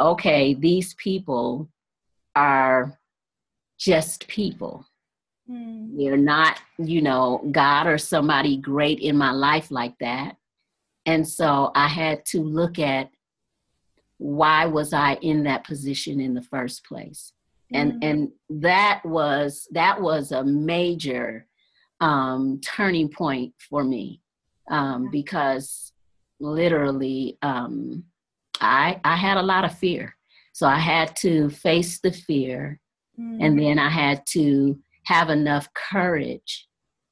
okay, 0.00 0.54
these 0.54 0.94
people 0.94 1.68
are 2.38 2.98
just 3.78 4.28
people. 4.28 4.86
Mm. 5.50 5.96
They're 5.96 6.16
not, 6.16 6.60
you 6.78 7.02
know, 7.02 7.48
God 7.50 7.86
or 7.86 7.98
somebody 7.98 8.56
great 8.56 9.00
in 9.00 9.16
my 9.16 9.32
life 9.32 9.70
like 9.70 9.98
that. 9.98 10.36
And 11.04 11.26
so 11.26 11.72
I 11.74 11.88
had 11.88 12.24
to 12.26 12.42
look 12.42 12.78
at 12.78 13.10
why 14.18 14.66
was 14.66 14.92
I 14.92 15.14
in 15.14 15.44
that 15.44 15.64
position 15.64 16.20
in 16.20 16.34
the 16.34 16.42
first 16.42 16.84
place? 16.84 17.32
And 17.72 17.94
mm. 17.94 17.98
and 18.02 18.32
that 18.62 19.02
was 19.04 19.68
that 19.72 20.00
was 20.00 20.32
a 20.32 20.44
major 20.44 21.46
um, 22.00 22.60
turning 22.62 23.08
point 23.08 23.54
for 23.58 23.84
me 23.84 24.22
um, 24.70 25.10
because 25.10 25.92
literally 26.40 27.38
um, 27.42 28.04
I 28.60 29.00
I 29.04 29.16
had 29.16 29.36
a 29.36 29.42
lot 29.42 29.64
of 29.64 29.76
fear. 29.76 30.17
So 30.58 30.66
I 30.66 30.80
had 30.80 31.14
to 31.18 31.50
face 31.50 32.00
the 32.00 32.10
fear, 32.10 32.80
mm. 33.16 33.38
and 33.40 33.56
then 33.56 33.78
I 33.78 33.88
had 33.88 34.26
to 34.30 34.76
have 35.04 35.30
enough 35.30 35.68
courage 35.72 36.66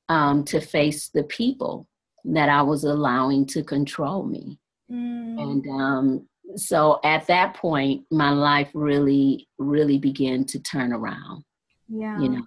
um, 0.08 0.42
to 0.46 0.60
face 0.60 1.10
the 1.10 1.22
people 1.22 1.86
that 2.24 2.48
I 2.48 2.62
was 2.62 2.82
allowing 2.82 3.46
to 3.46 3.62
control 3.62 4.24
me. 4.24 4.58
Mm. 4.90 5.40
And 5.40 5.66
um, 5.80 6.28
so 6.56 6.98
at 7.04 7.28
that 7.28 7.54
point, 7.54 8.02
my 8.10 8.30
life 8.30 8.68
really, 8.74 9.46
really 9.60 9.98
began 9.98 10.44
to 10.46 10.58
turn 10.58 10.92
around. 10.92 11.44
Yeah. 11.88 12.18
You 12.18 12.28
know, 12.30 12.46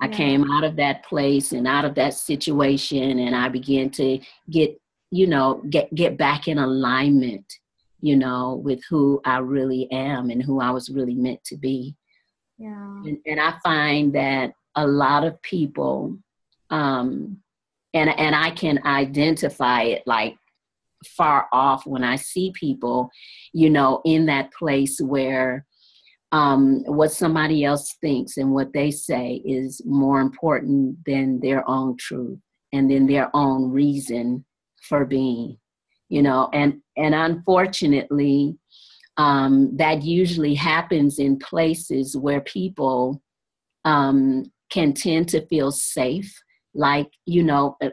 I 0.00 0.06
yeah. 0.08 0.16
came 0.16 0.50
out 0.50 0.64
of 0.64 0.74
that 0.74 1.04
place 1.04 1.52
and 1.52 1.68
out 1.68 1.84
of 1.84 1.94
that 1.94 2.14
situation, 2.14 3.20
and 3.20 3.36
I 3.36 3.50
began 3.50 3.90
to 3.90 4.18
get, 4.50 4.76
you 5.12 5.28
know, 5.28 5.62
get 5.70 5.94
get 5.94 6.18
back 6.18 6.48
in 6.48 6.58
alignment 6.58 7.46
you 8.00 8.16
know, 8.16 8.60
with 8.64 8.80
who 8.88 9.20
I 9.24 9.38
really 9.38 9.90
am 9.90 10.30
and 10.30 10.42
who 10.42 10.60
I 10.60 10.70
was 10.70 10.90
really 10.90 11.14
meant 11.14 11.42
to 11.44 11.56
be. 11.56 11.94
Yeah. 12.58 13.02
And, 13.04 13.18
and 13.26 13.40
I 13.40 13.54
find 13.62 14.14
that 14.14 14.52
a 14.74 14.86
lot 14.86 15.24
of 15.24 15.40
people, 15.42 16.18
um, 16.70 17.38
and 17.94 18.10
and 18.10 18.34
I 18.36 18.50
can 18.50 18.80
identify 18.84 19.82
it 19.82 20.02
like 20.06 20.36
far 21.06 21.48
off 21.52 21.86
when 21.86 22.04
I 22.04 22.16
see 22.16 22.52
people, 22.54 23.10
you 23.52 23.70
know, 23.70 24.00
in 24.04 24.26
that 24.26 24.52
place 24.52 25.00
where 25.00 25.66
um, 26.32 26.84
what 26.84 27.10
somebody 27.12 27.64
else 27.64 27.96
thinks 28.00 28.36
and 28.36 28.52
what 28.52 28.72
they 28.72 28.90
say 28.90 29.42
is 29.44 29.82
more 29.84 30.20
important 30.20 30.98
than 31.04 31.40
their 31.40 31.68
own 31.68 31.96
truth 31.96 32.38
and 32.72 32.90
then 32.90 33.06
their 33.06 33.34
own 33.34 33.70
reason 33.70 34.44
for 34.82 35.04
being 35.04 35.58
you 36.10 36.20
know 36.20 36.50
and 36.52 36.82
and 36.98 37.14
unfortunately 37.14 38.56
um, 39.16 39.76
that 39.76 40.02
usually 40.02 40.54
happens 40.54 41.18
in 41.18 41.38
places 41.38 42.16
where 42.16 42.40
people 42.40 43.20
um, 43.84 44.44
can 44.70 44.92
tend 44.92 45.28
to 45.30 45.46
feel 45.46 45.70
safe 45.70 46.34
like 46.74 47.10
you 47.24 47.42
know 47.42 47.76
uh, 47.82 47.88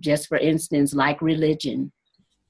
just 0.00 0.28
for 0.28 0.38
instance 0.38 0.94
like 0.94 1.20
religion 1.20 1.92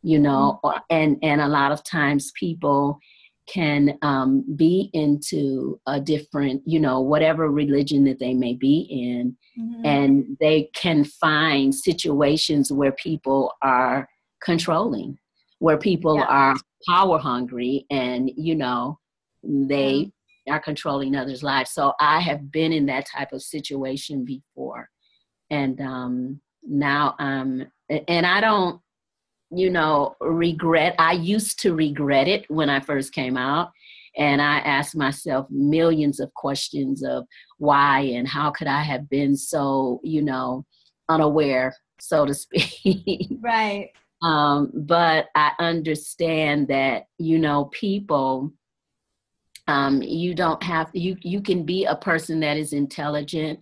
you 0.03 0.19
know 0.19 0.61
mm-hmm. 0.65 0.79
and 0.91 1.19
and 1.23 1.41
a 1.41 1.49
lot 1.49 1.73
of 1.73 1.83
times 1.83 2.33
people 2.39 2.99
can 3.47 3.97
um, 4.03 4.45
be 4.57 4.91
into 4.93 5.81
a 5.87 6.01
different 6.01 6.63
you 6.67 6.81
know 6.81 7.01
whatever 7.01 7.51
religion 7.51 8.05
that 8.05 8.19
they 8.19 8.35
may 8.35 8.55
be 8.55 8.87
in 8.91 9.37
mm-hmm. 9.59 9.85
and 9.85 10.37
they 10.41 10.71
can 10.75 11.05
find 11.05 11.75
situations 11.75 12.73
where 12.73 12.93
people 12.93 13.53
are 13.63 14.09
controlling, 14.43 15.19
where 15.59 15.79
people 15.79 16.17
yeah. 16.17 16.25
are 16.25 16.57
power 16.89 17.19
hungry 17.19 17.87
and, 17.91 18.31
you 18.37 18.55
know, 18.55 18.99
they 19.43 20.11
yeah. 20.47 20.55
are 20.55 20.61
controlling 20.61 21.17
others' 21.17 21.43
lives. 21.43 21.71
So 21.71 21.93
I 22.01 22.21
have 22.21 22.51
been 22.51 22.73
in 22.73 22.87
that 22.87 23.07
type 23.07 23.33
of 23.33 23.43
situation 23.43 24.25
before. 24.25 24.89
And 25.51 25.81
um, 25.81 26.41
now 26.63 27.15
I'm, 27.19 27.67
and 27.89 28.27
I 28.27 28.41
don't, 28.41 28.81
you 29.51 29.71
know, 29.71 30.17
regret. 30.21 30.97
I 30.99 31.13
used 31.13 31.61
to 31.61 31.75
regret 31.75 32.29
it 32.29 32.45
when 32.49 32.69
I 32.69 32.81
first 32.81 33.13
came 33.13 33.37
out. 33.37 33.71
And 34.19 34.41
I 34.41 34.59
asked 34.61 34.97
myself 34.97 35.47
millions 35.51 36.21
of 36.21 36.33
questions 36.33 37.05
of 37.05 37.27
why 37.59 38.01
and 38.01 38.27
how 38.27 38.51
could 38.51 38.67
I 38.67 38.81
have 38.81 39.11
been 39.11 39.37
so, 39.37 40.01
you 40.03 40.23
know, 40.23 40.65
unaware, 41.09 41.77
so 42.01 42.25
to 42.25 42.35
speak. 42.35 43.29
Right. 43.41 43.91
Um, 44.23 44.71
but 44.75 45.27
I 45.35 45.53
understand 45.59 46.69
that, 46.69 47.07
you 47.19 47.39
know, 47.39 47.67
people, 47.67 48.53
um, 49.69 50.01
you 50.03 50.35
don't 50.35 50.63
have, 50.63 50.91
you, 50.95 51.17
you 51.23 51.41
can 51.41 51.65
be 51.65 51.85
a 51.85 51.97
person 51.97 52.41
that 52.41 52.57
is 52.57 52.73
intelligent 52.73 53.61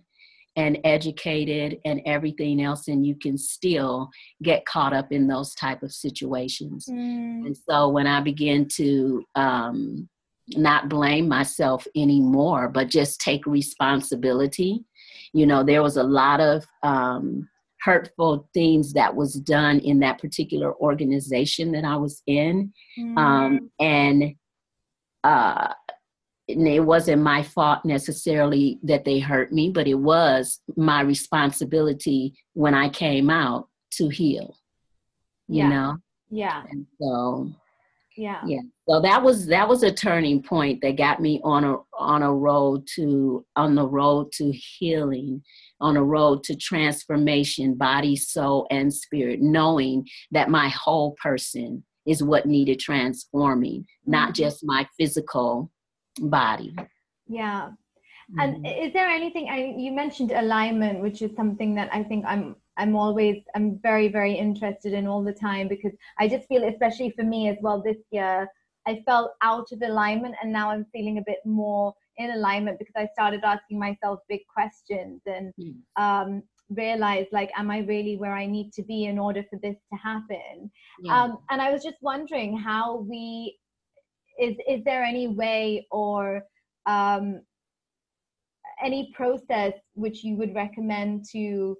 and 0.55 0.79
educated 0.83 1.79
and 1.85 2.01
everything 2.05 2.61
else 2.61 2.87
and 2.87 3.05
you 3.05 3.15
can 3.15 3.37
still 3.37 4.09
get 4.41 4.65
caught 4.65 4.93
up 4.93 5.11
in 5.11 5.27
those 5.27 5.53
type 5.55 5.83
of 5.83 5.91
situations 5.91 6.87
mm. 6.89 7.45
and 7.45 7.57
so 7.69 7.89
when 7.89 8.07
i 8.07 8.21
begin 8.21 8.67
to 8.67 9.23
um, 9.35 10.07
not 10.55 10.89
blame 10.89 11.27
myself 11.27 11.85
anymore 11.95 12.69
but 12.69 12.89
just 12.89 13.19
take 13.19 13.45
responsibility 13.45 14.85
you 15.33 15.45
know 15.45 15.63
there 15.63 15.83
was 15.83 15.97
a 15.97 16.03
lot 16.03 16.39
of 16.39 16.65
um, 16.83 17.47
hurtful 17.85 18.49
things 18.53 18.93
that 18.93 19.15
was 19.15 19.35
done 19.35 19.79
in 19.79 19.99
that 19.99 20.19
particular 20.19 20.73
organization 20.75 21.71
that 21.71 21.85
I 21.85 21.95
was 21.95 22.23
in. 22.25 22.73
Mm. 22.99 23.17
Um, 23.17 23.71
and 23.79 24.35
uh, 25.23 25.71
it 26.47 26.83
wasn't 26.83 27.21
my 27.21 27.43
fault 27.43 27.85
necessarily 27.85 28.79
that 28.83 29.05
they 29.05 29.19
hurt 29.19 29.53
me, 29.53 29.69
but 29.69 29.87
it 29.87 29.99
was 29.99 30.61
my 30.75 31.01
responsibility 31.01 32.33
when 32.53 32.73
I 32.73 32.89
came 32.89 33.29
out 33.29 33.69
to 33.91 34.09
heal. 34.09 34.57
You 35.47 35.59
yeah. 35.59 35.69
know? 35.69 35.97
Yeah. 36.31 36.63
And 36.67 36.87
so 36.99 37.51
yeah. 38.17 38.41
Yeah. 38.45 38.61
So 38.87 39.01
that 39.01 39.21
was 39.21 39.45
that 39.47 39.67
was 39.67 39.83
a 39.83 39.91
turning 39.91 40.41
point 40.41 40.81
that 40.81 40.97
got 40.97 41.21
me 41.21 41.41
on 41.43 41.63
a 41.63 41.77
on 41.97 42.23
a 42.23 42.33
road 42.33 42.87
to 42.95 43.45
on 43.55 43.75
the 43.75 43.85
road 43.85 44.31
to 44.33 44.51
healing 44.51 45.43
on 45.81 45.97
a 45.97 46.03
road 46.03 46.43
to 46.43 46.55
transformation, 46.55 47.75
body, 47.75 48.15
soul, 48.15 48.67
and 48.71 48.93
spirit, 48.93 49.41
knowing 49.41 50.07
that 50.31 50.49
my 50.49 50.69
whole 50.69 51.15
person 51.21 51.83
is 52.05 52.23
what 52.23 52.45
needed 52.45 52.79
transforming, 52.79 53.81
mm-hmm. 53.81 54.11
not 54.11 54.33
just 54.33 54.63
my 54.63 54.87
physical 54.97 55.71
body. 56.19 56.75
Yeah. 57.27 57.69
Mm-hmm. 58.31 58.39
And 58.39 58.67
is 58.67 58.93
there 58.93 59.09
anything 59.09 59.49
I, 59.49 59.75
you 59.77 59.91
mentioned 59.91 60.31
alignment, 60.31 61.01
which 61.01 61.21
is 61.21 61.35
something 61.35 61.75
that 61.75 61.89
I 61.93 62.03
think 62.03 62.25
I'm 62.27 62.55
I'm 62.77 62.95
always 62.95 63.43
I'm 63.55 63.79
very 63.81 64.07
very 64.07 64.33
interested 64.33 64.93
in 64.93 65.07
all 65.07 65.23
the 65.23 65.33
time 65.33 65.67
because 65.67 65.93
I 66.19 66.27
just 66.27 66.47
feel 66.47 66.67
especially 66.67 67.11
for 67.11 67.23
me 67.23 67.49
as 67.49 67.57
well 67.61 67.81
this 67.81 67.97
year 68.11 68.49
I 68.87 69.01
felt 69.05 69.31
out 69.41 69.71
of 69.71 69.81
alignment 69.81 70.35
and 70.41 70.51
now 70.51 70.69
I'm 70.69 70.85
feeling 70.91 71.17
a 71.17 71.23
bit 71.25 71.39
more 71.45 71.93
in 72.17 72.31
alignment 72.31 72.79
because 72.79 72.93
I 72.95 73.07
started 73.13 73.41
asking 73.43 73.79
myself 73.79 74.19
big 74.29 74.41
questions 74.53 75.21
and 75.25 75.53
mm. 75.59 75.75
um, 76.01 76.43
realized 76.69 77.29
like, 77.31 77.51
am 77.57 77.69
I 77.69 77.79
really 77.79 78.17
where 78.17 78.33
I 78.33 78.45
need 78.45 78.71
to 78.73 78.83
be 78.83 79.05
in 79.05 79.19
order 79.19 79.43
for 79.49 79.59
this 79.61 79.75
to 79.91 79.99
happen? 79.99 80.71
Yeah. 80.99 81.23
Um, 81.23 81.37
and 81.49 81.61
I 81.61 81.71
was 81.71 81.83
just 81.83 81.97
wondering 82.01 82.57
how 82.57 83.05
we 83.09 83.57
is 84.39 84.55
is 84.67 84.83
there 84.83 85.03
any 85.03 85.27
way 85.27 85.87
or 85.91 86.43
um, 86.85 87.41
any 88.83 89.11
process 89.15 89.73
which 89.93 90.23
you 90.23 90.35
would 90.35 90.53
recommend 90.53 91.25
to 91.31 91.77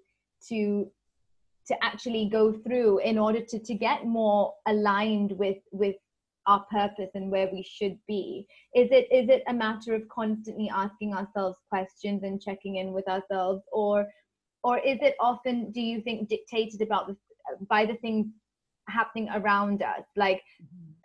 to 0.50 0.90
to 1.68 1.84
actually 1.84 2.30
go 2.32 2.54
through 2.54 3.00
in 3.00 3.18
order 3.18 3.42
to 3.42 3.60
to 3.60 3.74
get 3.74 4.06
more 4.06 4.54
aligned 4.68 5.32
with 5.34 5.58
with 5.72 5.96
our 6.48 6.66
purpose 6.72 7.10
and 7.16 7.32
where 7.32 7.50
we 7.52 7.64
should 7.64 7.98
be. 8.08 8.48
Is 8.76 8.90
it 8.92 9.08
is 9.12 9.30
it 9.30 9.44
a 9.48 9.54
matter 9.54 9.94
of 9.96 10.08
constantly 10.10 10.70
asking 10.74 11.14
ourselves 11.14 11.58
questions 11.70 12.24
and 12.24 12.42
checking 12.42 12.78
in 12.78 12.94
with 12.94 13.08
ourselves? 13.08 13.64
Or 13.72 14.08
or 14.64 14.78
is 14.80 15.00
it 15.02 15.16
often 15.20 15.72
do 15.72 15.82
you 15.82 16.02
think 16.02 16.30
dictated 16.30 16.82
about 16.82 17.08
the 17.08 17.18
by 17.68 17.86
the 17.86 17.96
things 17.96 18.28
happening 18.90 19.30
around 19.34 19.82
us? 19.82 20.04
Like 20.16 20.42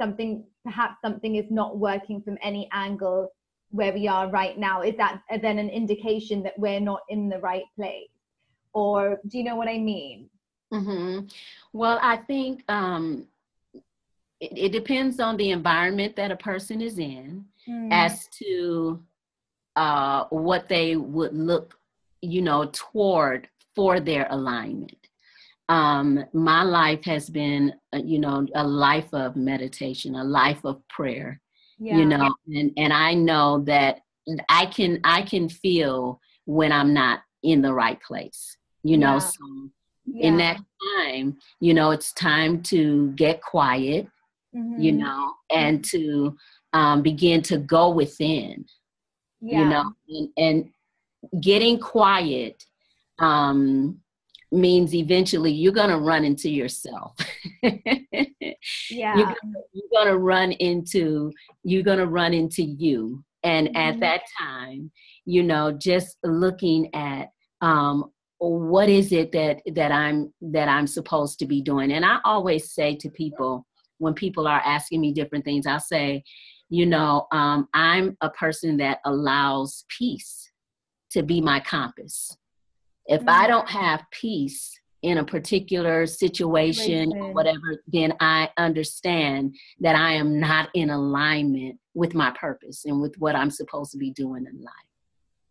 something 0.01 0.45
perhaps 0.65 0.97
something 1.03 1.37
is 1.37 1.51
not 1.51 1.79
working 1.79 2.23
from 2.23 2.39
any 2.43 2.69
angle 2.73 3.31
where 3.71 3.93
we 3.93 4.09
are 4.09 4.29
right 4.29 4.59
now. 4.59 4.83
Is 4.83 4.97
that 4.97 5.23
then 5.43 5.59
an 5.59 5.69
indication 5.71 6.43
that 6.43 6.59
we're 6.59 6.81
not 6.81 7.01
in 7.09 7.29
the 7.29 7.39
right 7.39 7.65
place? 7.77 8.09
Or 8.73 9.21
do 9.27 9.39
you 9.39 9.45
know 9.45 9.57
what 9.57 9.69
i 9.69 9.79
mean? 9.79 10.29
Mm-hmm. 10.73 11.27
well 11.73 11.99
i 12.01 12.17
think 12.17 12.63
um, 12.69 13.27
it, 14.41 14.53
it, 14.57 14.73
depends 14.73 15.21
on 15.21 15.37
the 15.37 15.51
environment 15.51 16.17
that 16.17 16.31
a 16.31 16.37
person 16.37 16.81
is 16.81 16.99
in 16.99 17.45
mm. 17.69 17.89
as 17.93 18.27
to 18.29 19.03
uh, 19.77 20.25
what 20.31 20.69
they 20.69 20.97
would 20.97 21.35
look 21.35 21.77
you 22.23 22.43
know 22.43 22.71
toward 22.73 23.49
for 23.75 24.01
their 24.01 24.27
alignment 24.31 25.01
um, 25.71 26.25
my 26.33 26.65
life 26.65 27.05
has 27.05 27.31
been, 27.31 27.73
uh, 27.95 28.01
you 28.05 28.19
know, 28.19 28.45
a 28.57 28.67
life 28.67 29.15
of 29.15 29.37
meditation, 29.37 30.17
a 30.17 30.25
life 30.25 30.65
of 30.65 30.87
prayer, 30.89 31.41
yeah. 31.79 31.97
you 31.97 32.07
know, 32.07 32.35
and, 32.49 32.73
and 32.77 32.93
I 32.93 33.15
know 33.15 33.61
that 33.67 34.01
I 34.49 34.67
can, 34.67 34.99
I 35.05 35.23
can 35.23 35.49
feel 35.49 36.21
when 36.45 36.73
I'm 36.73 36.93
not 36.93 37.21
in 37.45 37.63
the 37.63 37.73
right 37.73 38.03
place, 38.03 38.57
you 38.83 38.99
know, 38.99 39.13
yeah. 39.13 39.19
so 39.21 39.69
yeah. 40.07 40.27
in 40.27 40.37
that 40.39 40.61
time, 40.99 41.39
you 41.61 41.73
know, 41.73 41.93
it's 41.93 42.13
time 42.15 42.65
to 42.65 43.13
get 43.13 43.41
quiet, 43.41 44.09
mm-hmm. 44.55 44.81
you 44.81 44.93
know, 44.93 45.33
and 45.51 45.85
to 45.87 46.37
um, 46.73 47.03
begin 47.03 47.43
to 47.43 47.59
go 47.59 47.91
within, 47.91 48.65
you 49.41 49.65
know, 49.65 49.93
and, 50.09 50.29
and 50.37 51.43
getting 51.43 51.79
quiet 51.79 52.63
um, 53.19 54.01
means 54.53 54.95
eventually 54.95 55.53
you're 55.53 55.73
going 55.73 55.91
to 55.91 55.99
run 55.99 56.25
into 56.25 56.51
yourself. 56.51 57.15
yeah. 57.63 59.17
You're, 59.17 59.35
you're 59.73 59.91
going 59.93 60.09
to 60.09 60.19
run 60.19 60.53
into 60.53 61.33
you're 61.63 61.83
going 61.83 61.99
to 61.99 62.07
run 62.07 62.35
into 62.35 62.63
you. 62.63 63.25
And 63.43 63.69
mm-hmm. 63.69 63.77
at 63.77 64.01
that 64.01 64.23
time, 64.39 64.91
you 65.25 65.43
know, 65.43 65.73
just 65.73 66.17
looking 66.25 66.93
at 66.95 67.31
um 67.61 68.11
what 68.39 68.89
is 68.89 69.13
it 69.13 69.33
that 69.33 69.61
that 69.75 69.93
I'm 69.93 70.33
that 70.41 70.69
I'm 70.69 70.87
supposed 70.87 71.39
to 71.41 71.47
be 71.47 71.61
doing. 71.61 71.93
And 71.93 72.05
I 72.05 72.19
always 72.25 72.73
say 72.73 72.97
to 72.97 73.11
people 73.11 73.67
when 74.01 74.15
people 74.15 74.49
are 74.49 74.61
asking 74.65 75.01
me 75.01 75.13
different 75.13 75.45
things, 75.45 75.67
I'll 75.67 75.79
say, 75.79 76.25
you 76.69 76.87
know, 76.87 77.27
um, 77.33 77.69
I'm 77.75 78.17
a 78.21 78.31
person 78.31 78.77
that 78.79 78.99
allows 79.05 79.85
peace 79.97 80.51
to 81.11 81.23
be 81.23 81.41
my 81.41 81.61
compass. 81.61 82.37
If 83.07 83.23
I 83.23 83.43
mm-hmm. 83.43 83.49
don't 83.49 83.69
have 83.69 84.05
peace 84.11 84.79
in 85.03 85.19
a 85.19 85.25
particular 85.25 86.07
situation 86.07 87.13
or 87.17 87.33
whatever, 87.33 87.83
then 87.87 88.15
I 88.21 88.51
understand 88.57 89.57
that 89.81 89.97
I 89.97 90.13
am 90.13 90.39
not 90.39 90.69
in 90.75 90.91
alignment 90.91 91.79
with 91.95 92.15
my 92.15 92.31
purpose 92.33 92.85
and 92.85 93.01
with 93.01 93.15
what 93.19 93.35
I'm 93.35 93.51
supposed 93.51 93.93
to 93.93 93.99
be 93.99 94.11
doing 94.11 94.47
in 94.47 94.63
life. 94.63 94.75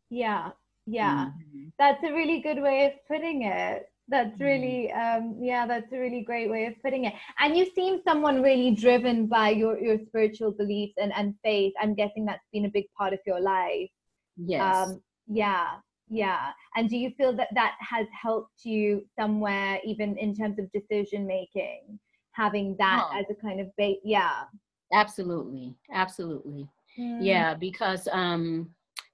Yeah, 0.09 0.51
yeah. 0.85 1.25
Mm-hmm. 1.25 1.67
That's 1.77 2.03
a 2.03 2.13
really 2.13 2.41
good 2.41 2.61
way 2.61 2.85
of 2.85 2.91
putting 3.07 3.43
it. 3.43 3.89
That's 4.09 4.33
mm-hmm. 4.33 4.43
really, 4.43 4.91
um, 4.91 5.37
yeah, 5.39 5.65
that's 5.67 5.91
a 5.93 5.99
really 5.99 6.21
great 6.21 6.49
way 6.49 6.65
of 6.65 6.73
putting 6.81 7.05
it. 7.05 7.13
And 7.39 7.55
you 7.55 7.69
seem 7.75 8.01
someone 8.03 8.41
really 8.41 8.71
driven 8.71 9.27
by 9.27 9.49
your, 9.49 9.79
your 9.79 9.97
spiritual 10.07 10.51
beliefs 10.51 10.93
and, 10.97 11.13
and 11.15 11.35
faith. 11.43 11.73
I'm 11.81 11.93
guessing 11.93 12.25
that's 12.25 12.45
been 12.51 12.65
a 12.65 12.69
big 12.69 12.85
part 12.97 13.13
of 13.13 13.19
your 13.25 13.39
life. 13.39 13.89
Yes. 14.37 14.75
Um, 14.75 15.01
yeah 15.29 15.75
yeah 16.09 16.51
and 16.75 16.89
do 16.89 16.97
you 16.97 17.11
feel 17.11 17.35
that 17.35 17.49
that 17.53 17.75
has 17.79 18.07
helped 18.19 18.65
you 18.65 19.05
somewhere 19.17 19.79
even 19.85 20.17
in 20.17 20.35
terms 20.35 20.57
of 20.57 20.69
decision 20.71 21.25
making 21.25 21.99
having 22.31 22.75
that 22.79 23.07
oh. 23.11 23.19
as 23.19 23.25
a 23.29 23.35
kind 23.35 23.59
of 23.59 23.67
bait 23.77 23.99
yeah 24.03 24.43
absolutely 24.91 25.75
absolutely 25.93 26.67
mm. 26.99 27.19
yeah 27.21 27.53
because 27.53 28.07
um 28.11 28.69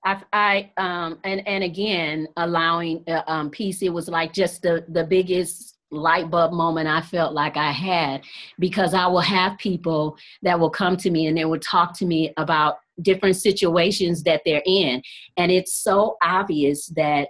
I, 0.06 0.22
I 0.32 0.72
um 0.78 1.20
and 1.24 1.46
and 1.48 1.64
again 1.64 2.28
allowing 2.38 3.04
uh, 3.08 3.24
um 3.28 3.50
peace 3.50 3.82
it 3.82 3.90
was 3.90 4.08
like 4.08 4.34
just 4.34 4.62
the 4.62 4.86
the 4.88 5.04
biggest 5.04 5.76
light 5.92 6.30
bulb 6.30 6.54
moment 6.54 6.88
I 6.88 7.02
felt 7.02 7.34
like 7.34 7.58
I 7.58 7.72
had 7.72 8.24
because 8.60 8.94
I 8.94 9.08
will 9.08 9.20
have 9.20 9.58
people 9.58 10.18
that 10.42 10.60
will 10.60 10.70
come 10.70 10.98
to 10.98 11.10
me 11.10 11.28
and 11.28 11.38
they 11.38 11.46
will 11.46 11.60
talk 11.60 11.98
to 12.00 12.06
me 12.06 12.34
about 12.38 12.78
different 13.02 13.36
situations 13.36 14.24
that 14.24 14.42
they're 14.46 14.64
in. 14.66 15.02
And 15.38 15.52
it's 15.52 15.74
so 15.74 16.18
obvious 16.22 16.88
that 16.96 17.30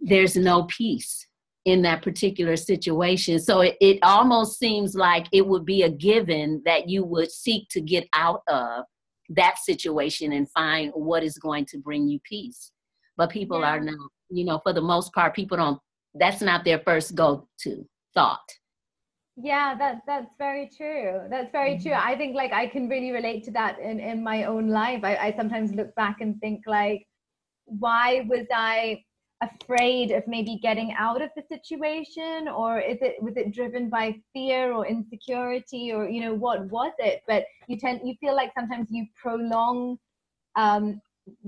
there's 0.00 0.36
no 0.36 0.64
peace 0.64 1.26
in 1.64 1.82
that 1.82 2.02
particular 2.02 2.56
situation. 2.56 3.38
So 3.38 3.60
it, 3.60 3.76
it 3.80 3.98
almost 4.02 4.58
seems 4.58 4.94
like 4.94 5.26
it 5.32 5.46
would 5.46 5.64
be 5.64 5.82
a 5.82 5.90
given 5.90 6.62
that 6.64 6.88
you 6.88 7.04
would 7.04 7.30
seek 7.30 7.68
to 7.70 7.80
get 7.80 8.08
out 8.14 8.42
of 8.48 8.84
that 9.30 9.58
situation 9.58 10.32
and 10.32 10.50
find 10.50 10.90
what 10.94 11.22
is 11.22 11.38
going 11.38 11.66
to 11.66 11.78
bring 11.78 12.08
you 12.08 12.18
peace. 12.24 12.72
But 13.16 13.30
people 13.30 13.60
yeah. 13.60 13.70
are 13.70 13.80
not, 13.80 14.10
you 14.30 14.44
know, 14.44 14.60
for 14.62 14.72
the 14.72 14.80
most 14.80 15.12
part, 15.12 15.34
people 15.34 15.56
don't, 15.56 15.78
that's 16.14 16.40
not 16.40 16.64
their 16.64 16.78
first 16.80 17.14
go 17.14 17.48
to 17.60 17.86
thought 18.14 18.40
yeah 19.40 19.74
that 19.76 20.00
that's 20.06 20.32
very 20.36 20.68
true 20.76 21.20
that's 21.30 21.50
very 21.52 21.74
mm-hmm. 21.74 21.88
true 21.88 21.92
i 21.96 22.16
think 22.16 22.34
like 22.34 22.52
i 22.52 22.66
can 22.66 22.88
really 22.88 23.12
relate 23.12 23.44
to 23.44 23.52
that 23.52 23.78
in 23.78 24.00
in 24.00 24.22
my 24.22 24.44
own 24.44 24.68
life 24.68 25.00
I, 25.04 25.16
I 25.16 25.34
sometimes 25.36 25.72
look 25.72 25.94
back 25.94 26.20
and 26.20 26.40
think 26.40 26.62
like 26.66 27.06
why 27.66 28.26
was 28.28 28.46
i 28.52 29.02
afraid 29.40 30.10
of 30.10 30.26
maybe 30.26 30.58
getting 30.62 30.92
out 30.98 31.22
of 31.22 31.30
the 31.36 31.42
situation 31.48 32.48
or 32.48 32.80
is 32.80 32.98
it 33.00 33.22
was 33.22 33.36
it 33.36 33.52
driven 33.52 33.88
by 33.88 34.14
fear 34.32 34.72
or 34.72 34.86
insecurity 34.86 35.92
or 35.92 36.08
you 36.08 36.20
know 36.20 36.34
what 36.34 36.64
was 36.70 36.92
it 36.98 37.22
but 37.28 37.44
you 37.68 37.78
tend 37.78 38.00
you 38.04 38.14
feel 38.20 38.34
like 38.34 38.50
sometimes 38.58 38.88
you 38.90 39.06
prolong 39.20 39.96
um 40.56 41.00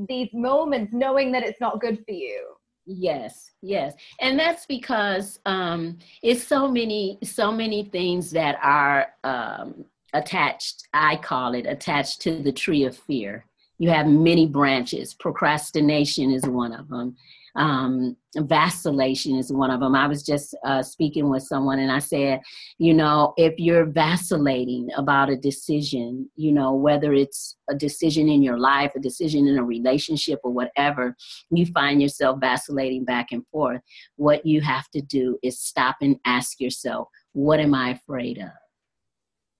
these 0.08 0.28
moments 0.32 0.92
knowing 0.92 1.32
that 1.32 1.42
it's 1.42 1.60
not 1.60 1.80
good 1.80 2.04
for 2.06 2.12
you 2.12 2.54
Yes, 2.86 3.52
yes. 3.62 3.94
And 4.20 4.36
that's 4.36 4.66
because 4.66 5.38
um, 5.46 5.98
it's 6.24 6.42
so 6.42 6.66
many, 6.66 7.18
so 7.22 7.52
many 7.52 7.84
things 7.84 8.32
that 8.32 8.58
are 8.62 9.08
um, 9.22 9.84
attached, 10.12 10.88
I 10.92 11.16
call 11.16 11.54
it 11.54 11.66
attached 11.66 12.20
to 12.22 12.42
the 12.42 12.50
tree 12.50 12.84
of 12.84 12.96
fear. 12.96 13.44
You 13.78 13.90
have 13.90 14.06
many 14.08 14.46
branches. 14.46 15.14
Procrastination 15.14 16.32
is 16.32 16.42
one 16.46 16.72
of 16.72 16.88
them 16.88 17.16
um, 17.56 18.16
vacillation 18.36 19.36
is 19.36 19.52
one 19.52 19.70
of 19.70 19.80
them. 19.80 19.94
I 19.94 20.06
was 20.06 20.22
just 20.22 20.56
uh, 20.64 20.82
speaking 20.82 21.28
with 21.28 21.42
someone 21.42 21.78
and 21.78 21.90
I 21.90 21.98
said, 21.98 22.40
you 22.78 22.94
know, 22.94 23.34
if 23.36 23.54
you're 23.58 23.86
vacillating 23.86 24.88
about 24.96 25.30
a 25.30 25.36
decision, 25.36 26.30
you 26.36 26.52
know, 26.52 26.74
whether 26.74 27.12
it's 27.12 27.56
a 27.68 27.74
decision 27.74 28.28
in 28.28 28.42
your 28.42 28.58
life, 28.58 28.92
a 28.94 29.00
decision 29.00 29.48
in 29.48 29.58
a 29.58 29.64
relationship, 29.64 30.40
or 30.44 30.52
whatever, 30.52 31.16
you 31.50 31.66
find 31.66 32.00
yourself 32.00 32.38
vacillating 32.40 33.04
back 33.04 33.32
and 33.32 33.46
forth, 33.48 33.80
what 34.16 34.46
you 34.46 34.60
have 34.60 34.88
to 34.90 35.00
do 35.00 35.38
is 35.42 35.60
stop 35.60 35.96
and 36.00 36.16
ask 36.24 36.60
yourself, 36.60 37.08
what 37.32 37.60
am 37.60 37.74
I 37.74 37.90
afraid 37.90 38.38
of? 38.38 38.50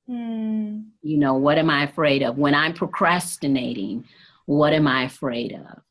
Hmm. 0.06 0.80
You 1.02 1.18
know, 1.18 1.34
what 1.34 1.58
am 1.58 1.70
I 1.70 1.84
afraid 1.84 2.22
of? 2.22 2.36
When 2.36 2.54
I'm 2.54 2.72
procrastinating, 2.72 4.04
what 4.46 4.72
am 4.72 4.88
I 4.88 5.04
afraid 5.04 5.52
of? 5.52 5.82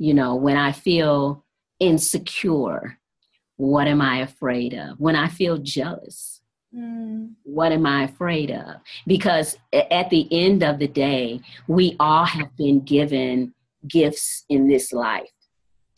You 0.00 0.14
know, 0.14 0.34
when 0.34 0.56
I 0.56 0.72
feel 0.72 1.44
insecure, 1.78 2.98
what 3.56 3.86
am 3.86 4.00
I 4.00 4.20
afraid 4.22 4.72
of? 4.72 4.98
When 4.98 5.14
I 5.14 5.28
feel 5.28 5.58
jealous, 5.58 6.40
mm. 6.74 7.32
what 7.42 7.70
am 7.70 7.84
I 7.84 8.04
afraid 8.04 8.50
of? 8.50 8.76
Because 9.06 9.58
at 9.74 10.08
the 10.08 10.26
end 10.32 10.62
of 10.62 10.78
the 10.78 10.88
day, 10.88 11.42
we 11.68 11.96
all 12.00 12.24
have 12.24 12.56
been 12.56 12.80
given 12.80 13.52
gifts 13.86 14.46
in 14.48 14.68
this 14.68 14.90
life. 14.90 15.28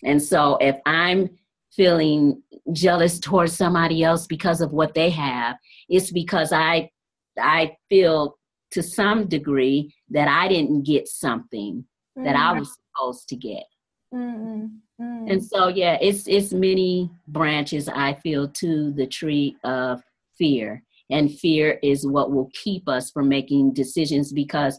And 0.03 0.21
so 0.21 0.57
if 0.61 0.81
I'm 0.85 1.31
feeling 1.71 2.43
jealous 2.73 3.21
towards 3.21 3.57
somebody 3.57 4.03
else 4.03 4.27
because 4.27 4.61
of 4.61 4.73
what 4.73 4.95
they 4.95 5.11
have, 5.11 5.59
it's 5.89 6.11
because 6.11 6.53
I 6.53 6.91
I 7.39 7.77
feel 7.89 8.37
to 8.73 8.83
some 8.83 9.29
degree 9.29 9.95
that 10.11 10.27
I 10.27 10.49
didn't 10.49 10.83
get 10.83 11.07
something 11.07 11.85
mm. 12.19 12.25
that 12.25 12.35
I 12.35 12.53
mm. 12.53 12.59
was 12.59 12.77
supposed 12.97 13.29
to 13.29 13.37
get. 13.37 13.63
Mm-hmm. 14.13 15.29
And 15.29 15.45
so, 15.45 15.69
yeah, 15.69 15.99
it's 16.01 16.29
it's 16.29 16.53
many 16.53 17.11
branches 17.27 17.89
I 17.89 18.15
feel 18.15 18.49
to 18.49 18.93
the 18.93 19.07
tree 19.07 19.57
of 19.65 20.03
fear, 20.37 20.83
and 21.11 21.33
fear 21.33 21.79
is 21.83 22.07
what 22.07 22.31
will 22.33 22.51
keep 22.63 22.89
us 22.89 23.11
from 23.11 23.29
making 23.29 23.75
decisions 23.75 24.33
because 24.33 24.79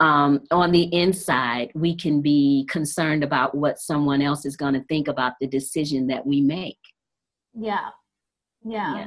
um, 0.00 0.40
on 0.50 0.72
the 0.72 0.84
inside 0.94 1.70
we 1.74 1.94
can 1.94 2.22
be 2.22 2.66
concerned 2.70 3.22
about 3.22 3.54
what 3.54 3.78
someone 3.78 4.22
else 4.22 4.46
is 4.46 4.56
going 4.56 4.74
to 4.74 4.84
think 4.84 5.08
about 5.08 5.34
the 5.40 5.46
decision 5.46 6.06
that 6.06 6.26
we 6.26 6.40
make. 6.40 6.78
Yeah. 7.54 7.88
yeah, 8.64 8.96
yeah, 8.96 9.06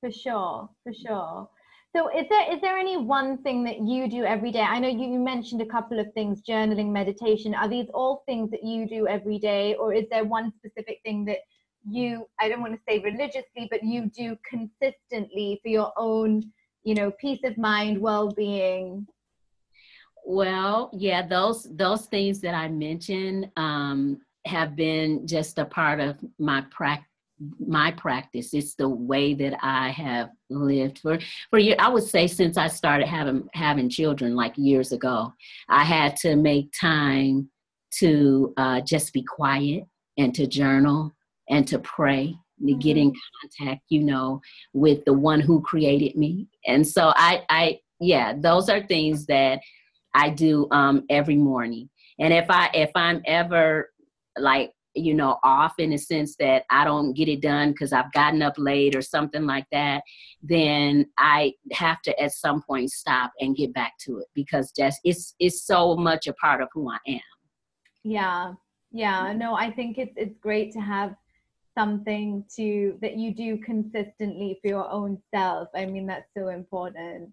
for 0.00 0.10
sure, 0.10 0.68
for 0.82 0.92
sure. 0.92 1.48
So 1.94 2.08
is 2.08 2.26
there 2.28 2.52
is 2.52 2.60
there 2.60 2.76
any 2.76 2.96
one 2.96 3.38
thing 3.38 3.62
that 3.64 3.80
you 3.80 4.08
do 4.08 4.24
every 4.24 4.50
day? 4.50 4.62
I 4.62 4.80
know 4.80 4.88
you 4.88 5.18
mentioned 5.18 5.62
a 5.62 5.66
couple 5.66 6.00
of 6.00 6.12
things, 6.12 6.42
journaling, 6.42 6.90
meditation. 6.90 7.54
Are 7.54 7.68
these 7.68 7.86
all 7.94 8.24
things 8.26 8.50
that 8.50 8.64
you 8.64 8.88
do 8.88 9.06
every 9.06 9.38
day 9.38 9.74
or 9.74 9.94
is 9.94 10.06
there 10.10 10.24
one 10.24 10.52
specific 10.56 11.00
thing 11.04 11.24
that 11.26 11.38
you 11.88 12.26
I 12.40 12.48
don't 12.48 12.62
want 12.62 12.74
to 12.74 12.80
say 12.88 12.98
religiously, 12.98 13.68
but 13.70 13.84
you 13.84 14.06
do 14.06 14.36
consistently 14.50 15.60
for 15.62 15.68
your 15.68 15.92
own 15.96 16.52
you 16.84 16.94
know, 16.94 17.10
peace 17.10 17.40
of 17.44 17.58
mind, 17.58 17.98
well-being? 17.98 19.06
Well, 20.26 20.90
yeah, 20.94 21.26
those 21.26 21.66
those 21.76 22.06
things 22.06 22.40
that 22.40 22.54
I 22.54 22.68
mentioned 22.68 23.50
um, 23.56 24.20
have 24.46 24.76
been 24.76 25.26
just 25.26 25.58
a 25.58 25.64
part 25.64 26.00
of 26.00 26.16
my 26.38 26.62
practice 26.70 27.08
my 27.58 27.90
practice 27.92 28.54
it's 28.54 28.74
the 28.76 28.88
way 28.88 29.34
that 29.34 29.56
i 29.60 29.90
have 29.90 30.30
lived 30.50 31.00
for 31.00 31.18
for 31.50 31.58
years 31.58 31.76
i 31.80 31.88
would 31.88 32.04
say 32.04 32.26
since 32.26 32.56
i 32.56 32.68
started 32.68 33.08
having 33.08 33.46
having 33.54 33.88
children 33.88 34.36
like 34.36 34.56
years 34.56 34.92
ago 34.92 35.32
i 35.68 35.82
had 35.82 36.14
to 36.14 36.36
make 36.36 36.72
time 36.80 37.48
to 37.90 38.52
uh, 38.56 38.80
just 38.80 39.12
be 39.12 39.22
quiet 39.22 39.84
and 40.18 40.34
to 40.34 40.46
journal 40.46 41.14
and 41.48 41.66
to 41.66 41.78
pray 41.80 42.36
to 42.58 42.64
mm-hmm. 42.64 42.78
get 42.78 42.96
in 42.96 43.12
contact 43.40 43.82
you 43.88 44.02
know 44.02 44.40
with 44.72 45.04
the 45.04 45.12
one 45.12 45.40
who 45.40 45.60
created 45.60 46.16
me 46.16 46.46
and 46.66 46.86
so 46.86 47.12
i 47.16 47.42
i 47.50 47.78
yeah 48.00 48.32
those 48.36 48.68
are 48.68 48.86
things 48.86 49.26
that 49.26 49.60
i 50.14 50.30
do 50.30 50.68
um 50.70 51.04
every 51.10 51.36
morning 51.36 51.88
and 52.20 52.32
if 52.32 52.48
i 52.48 52.70
if 52.74 52.90
i'm 52.94 53.20
ever 53.26 53.90
like 54.38 54.72
you 54.94 55.14
know 55.14 55.38
off 55.42 55.74
in 55.78 55.92
a 55.92 55.98
sense 55.98 56.36
that 56.36 56.64
i 56.70 56.84
don't 56.84 57.14
get 57.14 57.28
it 57.28 57.40
done 57.40 57.70
because 57.70 57.92
i've 57.92 58.12
gotten 58.12 58.42
up 58.42 58.54
late 58.56 58.94
or 58.94 59.02
something 59.02 59.44
like 59.44 59.66
that 59.72 60.02
then 60.42 61.06
i 61.18 61.52
have 61.72 62.00
to 62.02 62.18
at 62.20 62.32
some 62.32 62.62
point 62.62 62.90
stop 62.90 63.32
and 63.40 63.56
get 63.56 63.72
back 63.74 63.92
to 63.98 64.18
it 64.18 64.26
because 64.34 64.72
just 64.72 65.00
it's 65.04 65.34
it's 65.38 65.64
so 65.64 65.96
much 65.96 66.26
a 66.26 66.32
part 66.34 66.60
of 66.60 66.68
who 66.72 66.90
i 66.90 66.98
am. 67.08 67.20
Yeah. 68.02 68.52
Yeah. 68.92 69.32
No 69.32 69.54
i 69.54 69.70
think 69.70 69.98
it's 69.98 70.14
it's 70.16 70.38
great 70.40 70.72
to 70.72 70.80
have 70.80 71.14
something 71.76 72.44
to 72.56 72.96
that 73.00 73.16
you 73.16 73.34
do 73.34 73.58
consistently 73.58 74.58
for 74.62 74.68
your 74.68 74.88
own 74.90 75.20
self. 75.34 75.68
I 75.74 75.86
mean 75.86 76.06
that's 76.06 76.28
so 76.36 76.48
important. 76.48 77.30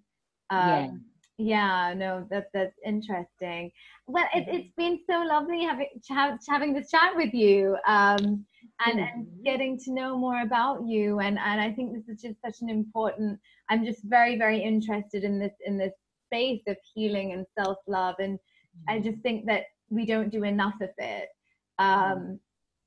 Um, 0.49 0.67
yeah 0.67 0.91
yeah, 1.41 1.93
no, 1.95 2.27
that 2.29 2.47
that's 2.53 2.77
interesting. 2.85 3.71
Well, 4.07 4.27
it, 4.33 4.47
mm-hmm. 4.47 4.67
been 4.77 4.99
so 5.09 5.23
lovely 5.23 5.63
having 5.63 5.87
having 6.47 6.73
this 6.73 6.91
chat 6.91 7.15
with 7.15 7.33
you, 7.33 7.77
um, 7.87 8.45
and, 8.85 8.99
and 8.99 9.27
getting 9.43 9.77
to 9.79 9.93
know 9.93 10.17
more 10.17 10.41
about 10.41 10.85
you. 10.85 11.19
And 11.19 11.39
and 11.39 11.59
I 11.59 11.71
think 11.71 11.93
this 11.93 12.07
is 12.07 12.21
just 12.21 12.41
such 12.45 12.61
an 12.61 12.69
important. 12.69 13.39
I'm 13.69 13.83
just 13.83 14.03
very 14.03 14.37
very 14.37 14.61
interested 14.61 15.23
in 15.23 15.39
this 15.39 15.53
in 15.65 15.77
this 15.77 15.93
space 16.27 16.61
of 16.67 16.77
healing 16.93 17.33
and 17.33 17.45
self 17.57 17.77
love, 17.87 18.15
and 18.19 18.37
I 18.87 18.95
mm-hmm. 18.95 19.09
just 19.09 19.21
think 19.23 19.45
that 19.47 19.63
we 19.89 20.05
don't 20.05 20.31
do 20.31 20.43
enough 20.43 20.75
of 20.81 20.89
it. 20.97 21.29
Um, 21.79 22.39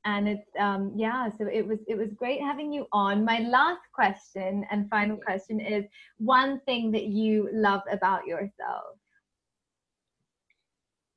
and 0.05 0.29
it's 0.29 0.49
um 0.59 0.93
yeah 0.95 1.29
so 1.39 1.47
it 1.47 1.67
was 1.67 1.79
it 1.89 1.97
was 1.97 2.09
great 2.17 2.41
having 2.41 2.73
you 2.73 2.87
on. 2.93 3.25
My 3.25 3.41
last 3.41 3.81
question 3.93 4.65
and 4.71 4.89
final 4.91 5.17
question 5.17 5.61
is 5.61 5.85
one 6.19 6.61
thing 6.61 6.91
that 6.93 7.07
you 7.07 7.49
love 7.53 7.83
about 7.91 8.27
yourself. 8.27 8.97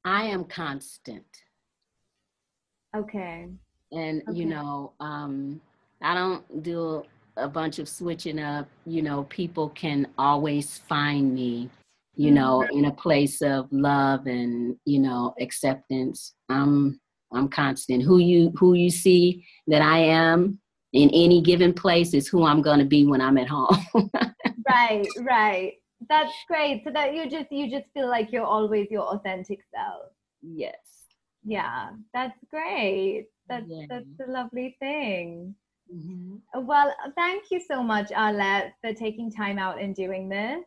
I 0.05 0.23
am 0.23 0.45
constant. 0.45 1.25
Okay. 2.95 3.47
And 3.91 4.21
okay. 4.27 4.37
you 4.37 4.45
know 4.45 4.93
um 4.99 5.61
i 6.01 6.13
don't 6.13 6.63
do 6.63 7.03
a 7.37 7.47
bunch 7.47 7.79
of 7.79 7.87
switching 7.87 8.39
up. 8.39 8.67
You 8.85 9.01
know 9.01 9.23
people 9.25 9.69
can 9.69 10.07
always 10.17 10.77
find 10.77 11.33
me 11.33 11.69
you 12.15 12.31
know 12.31 12.59
mm-hmm. 12.59 12.79
in 12.79 12.85
a 12.85 12.91
place 12.91 13.41
of 13.41 13.67
love 13.71 14.27
and 14.27 14.77
you 14.85 14.99
know 14.99 15.35
acceptance. 15.39 16.33
Um 16.49 16.99
I'm 17.33 17.49
constant. 17.49 18.03
Who 18.03 18.19
you 18.19 18.53
who 18.57 18.73
you 18.73 18.89
see 18.89 19.45
that 19.67 19.81
I 19.81 19.99
am 19.99 20.59
in 20.93 21.09
any 21.09 21.41
given 21.41 21.73
place 21.73 22.13
is 22.13 22.27
who 22.27 22.45
I'm 22.45 22.61
going 22.61 22.79
to 22.79 22.85
be 22.85 23.05
when 23.05 23.21
I'm 23.21 23.37
at 23.37 23.47
home. 23.49 23.77
right, 24.69 25.07
right. 25.21 25.73
That's 26.09 26.33
great. 26.47 26.83
So 26.83 26.91
that 26.91 27.13
you 27.13 27.29
just 27.29 27.51
you 27.51 27.69
just 27.69 27.85
feel 27.93 28.09
like 28.09 28.31
you're 28.31 28.45
always 28.45 28.87
your 28.89 29.03
authentic 29.03 29.59
self. 29.73 30.11
Yes. 30.41 30.75
Yeah, 31.43 31.91
that's 32.13 32.37
great. 32.49 33.27
That's 33.49 33.65
yeah. 33.67 33.85
that's 33.89 34.05
a 34.27 34.31
lovely 34.31 34.75
thing. 34.79 35.55
Mm-hmm. 35.93 36.65
Well, 36.65 36.93
thank 37.15 37.45
you 37.51 37.61
so 37.65 37.81
much, 37.81 38.09
Arlette, 38.09 38.71
for 38.81 38.93
taking 38.93 39.31
time 39.31 39.57
out 39.57 39.81
and 39.81 39.95
doing 39.95 40.27
this. 40.27 40.63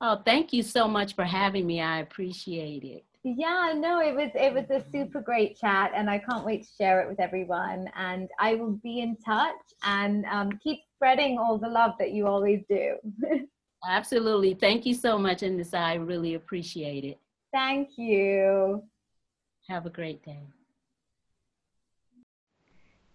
Oh, 0.00 0.20
thank 0.24 0.52
you 0.52 0.62
so 0.62 0.88
much 0.88 1.14
for 1.14 1.24
having 1.24 1.66
me. 1.66 1.80
I 1.80 2.00
appreciate 2.00 2.84
it. 2.84 3.04
Yeah, 3.36 3.74
no, 3.76 4.00
it 4.00 4.14
was 4.14 4.30
it 4.34 4.52
was 4.54 4.64
a 4.70 4.84
super 4.90 5.20
great 5.20 5.58
chat, 5.58 5.92
and 5.94 6.08
I 6.08 6.18
can't 6.18 6.44
wait 6.44 6.62
to 6.62 6.68
share 6.80 7.00
it 7.02 7.08
with 7.08 7.20
everyone. 7.20 7.88
And 7.96 8.28
I 8.38 8.54
will 8.54 8.72
be 8.82 9.00
in 9.00 9.16
touch 9.24 9.54
and 9.84 10.24
um, 10.26 10.52
keep 10.62 10.80
spreading 10.96 11.38
all 11.38 11.58
the 11.58 11.68
love 11.68 11.92
that 11.98 12.12
you 12.12 12.26
always 12.26 12.62
do. 12.68 12.96
Absolutely, 13.88 14.54
thank 14.54 14.86
you 14.86 14.94
so 14.94 15.18
much, 15.18 15.40
Anissa. 15.42 15.78
I 15.78 15.94
really 15.94 16.34
appreciate 16.34 17.04
it. 17.04 17.18
Thank 17.52 17.90
you. 17.96 18.82
Have 19.68 19.86
a 19.86 19.90
great 19.90 20.24
day. 20.24 20.40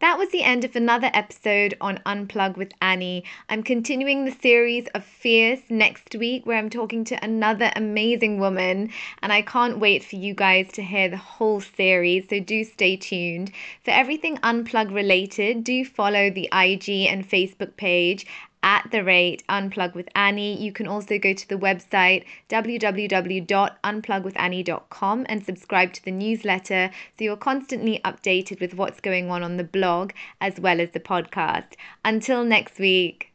That 0.04 0.18
was 0.18 0.32
the 0.32 0.44
end 0.44 0.66
of 0.66 0.76
another 0.76 1.10
episode 1.14 1.78
on 1.80 2.02
Unplug 2.06 2.58
with 2.58 2.74
Annie. 2.82 3.24
I'm 3.48 3.64
continuing 3.64 4.26
the 4.26 4.34
series 4.34 4.86
of 4.94 5.06
Fierce 5.06 5.62
next 5.70 6.14
week, 6.16 6.46
where 6.46 6.58
I'm 6.58 6.70
talking 6.70 7.06
to 7.06 7.24
another 7.24 7.72
amazing 7.74 8.38
woman, 8.38 8.90
and 9.22 9.32
I 9.32 9.42
can't 9.42 9.80
wait 9.80 10.04
for 10.04 10.18
you 10.18 10.34
guys 10.34 10.70
to 10.74 10.84
hear 10.84 11.08
the 11.08 11.16
whole 11.16 11.62
series, 11.62 12.28
so 12.30 12.42
do 12.42 12.66
stay 12.66 12.98
tuned. 12.98 13.54
For 13.86 13.92
everything 13.92 14.36
Unplug 14.40 14.94
related, 14.94 15.64
do 15.64 15.86
follow 15.86 16.30
the 16.30 16.50
IG 16.52 17.08
and 17.08 17.26
Facebook 17.26 17.78
page 17.78 18.26
at 18.64 18.88
the 18.92 19.04
rate 19.04 19.44
unplug 19.50 19.94
with 19.94 20.08
annie. 20.16 20.60
You 20.60 20.72
can 20.72 20.88
also 20.88 21.20
go 21.20 21.34
to 21.34 21.50
the 21.50 21.58
website 21.58 22.24
www.unplugwithannie.com 22.50 25.26
and 25.30 25.46
subscribe 25.46 25.94
to 25.94 26.06
the 26.06 26.12
newsletter 26.12 26.90
so 27.18 27.24
you're 27.24 27.36
constantly 27.36 28.00
updated 28.06 28.62
with 28.62 28.74
what's 28.74 29.02
going 29.02 29.30
on 29.30 29.44
on 29.44 29.58
the 29.58 29.64
blog 29.64 30.12
as 30.40 30.60
well 30.60 30.80
as 30.80 30.92
the 30.92 31.00
podcast. 31.00 31.74
Until 32.06 32.46
next 32.46 32.80
week 32.80 33.33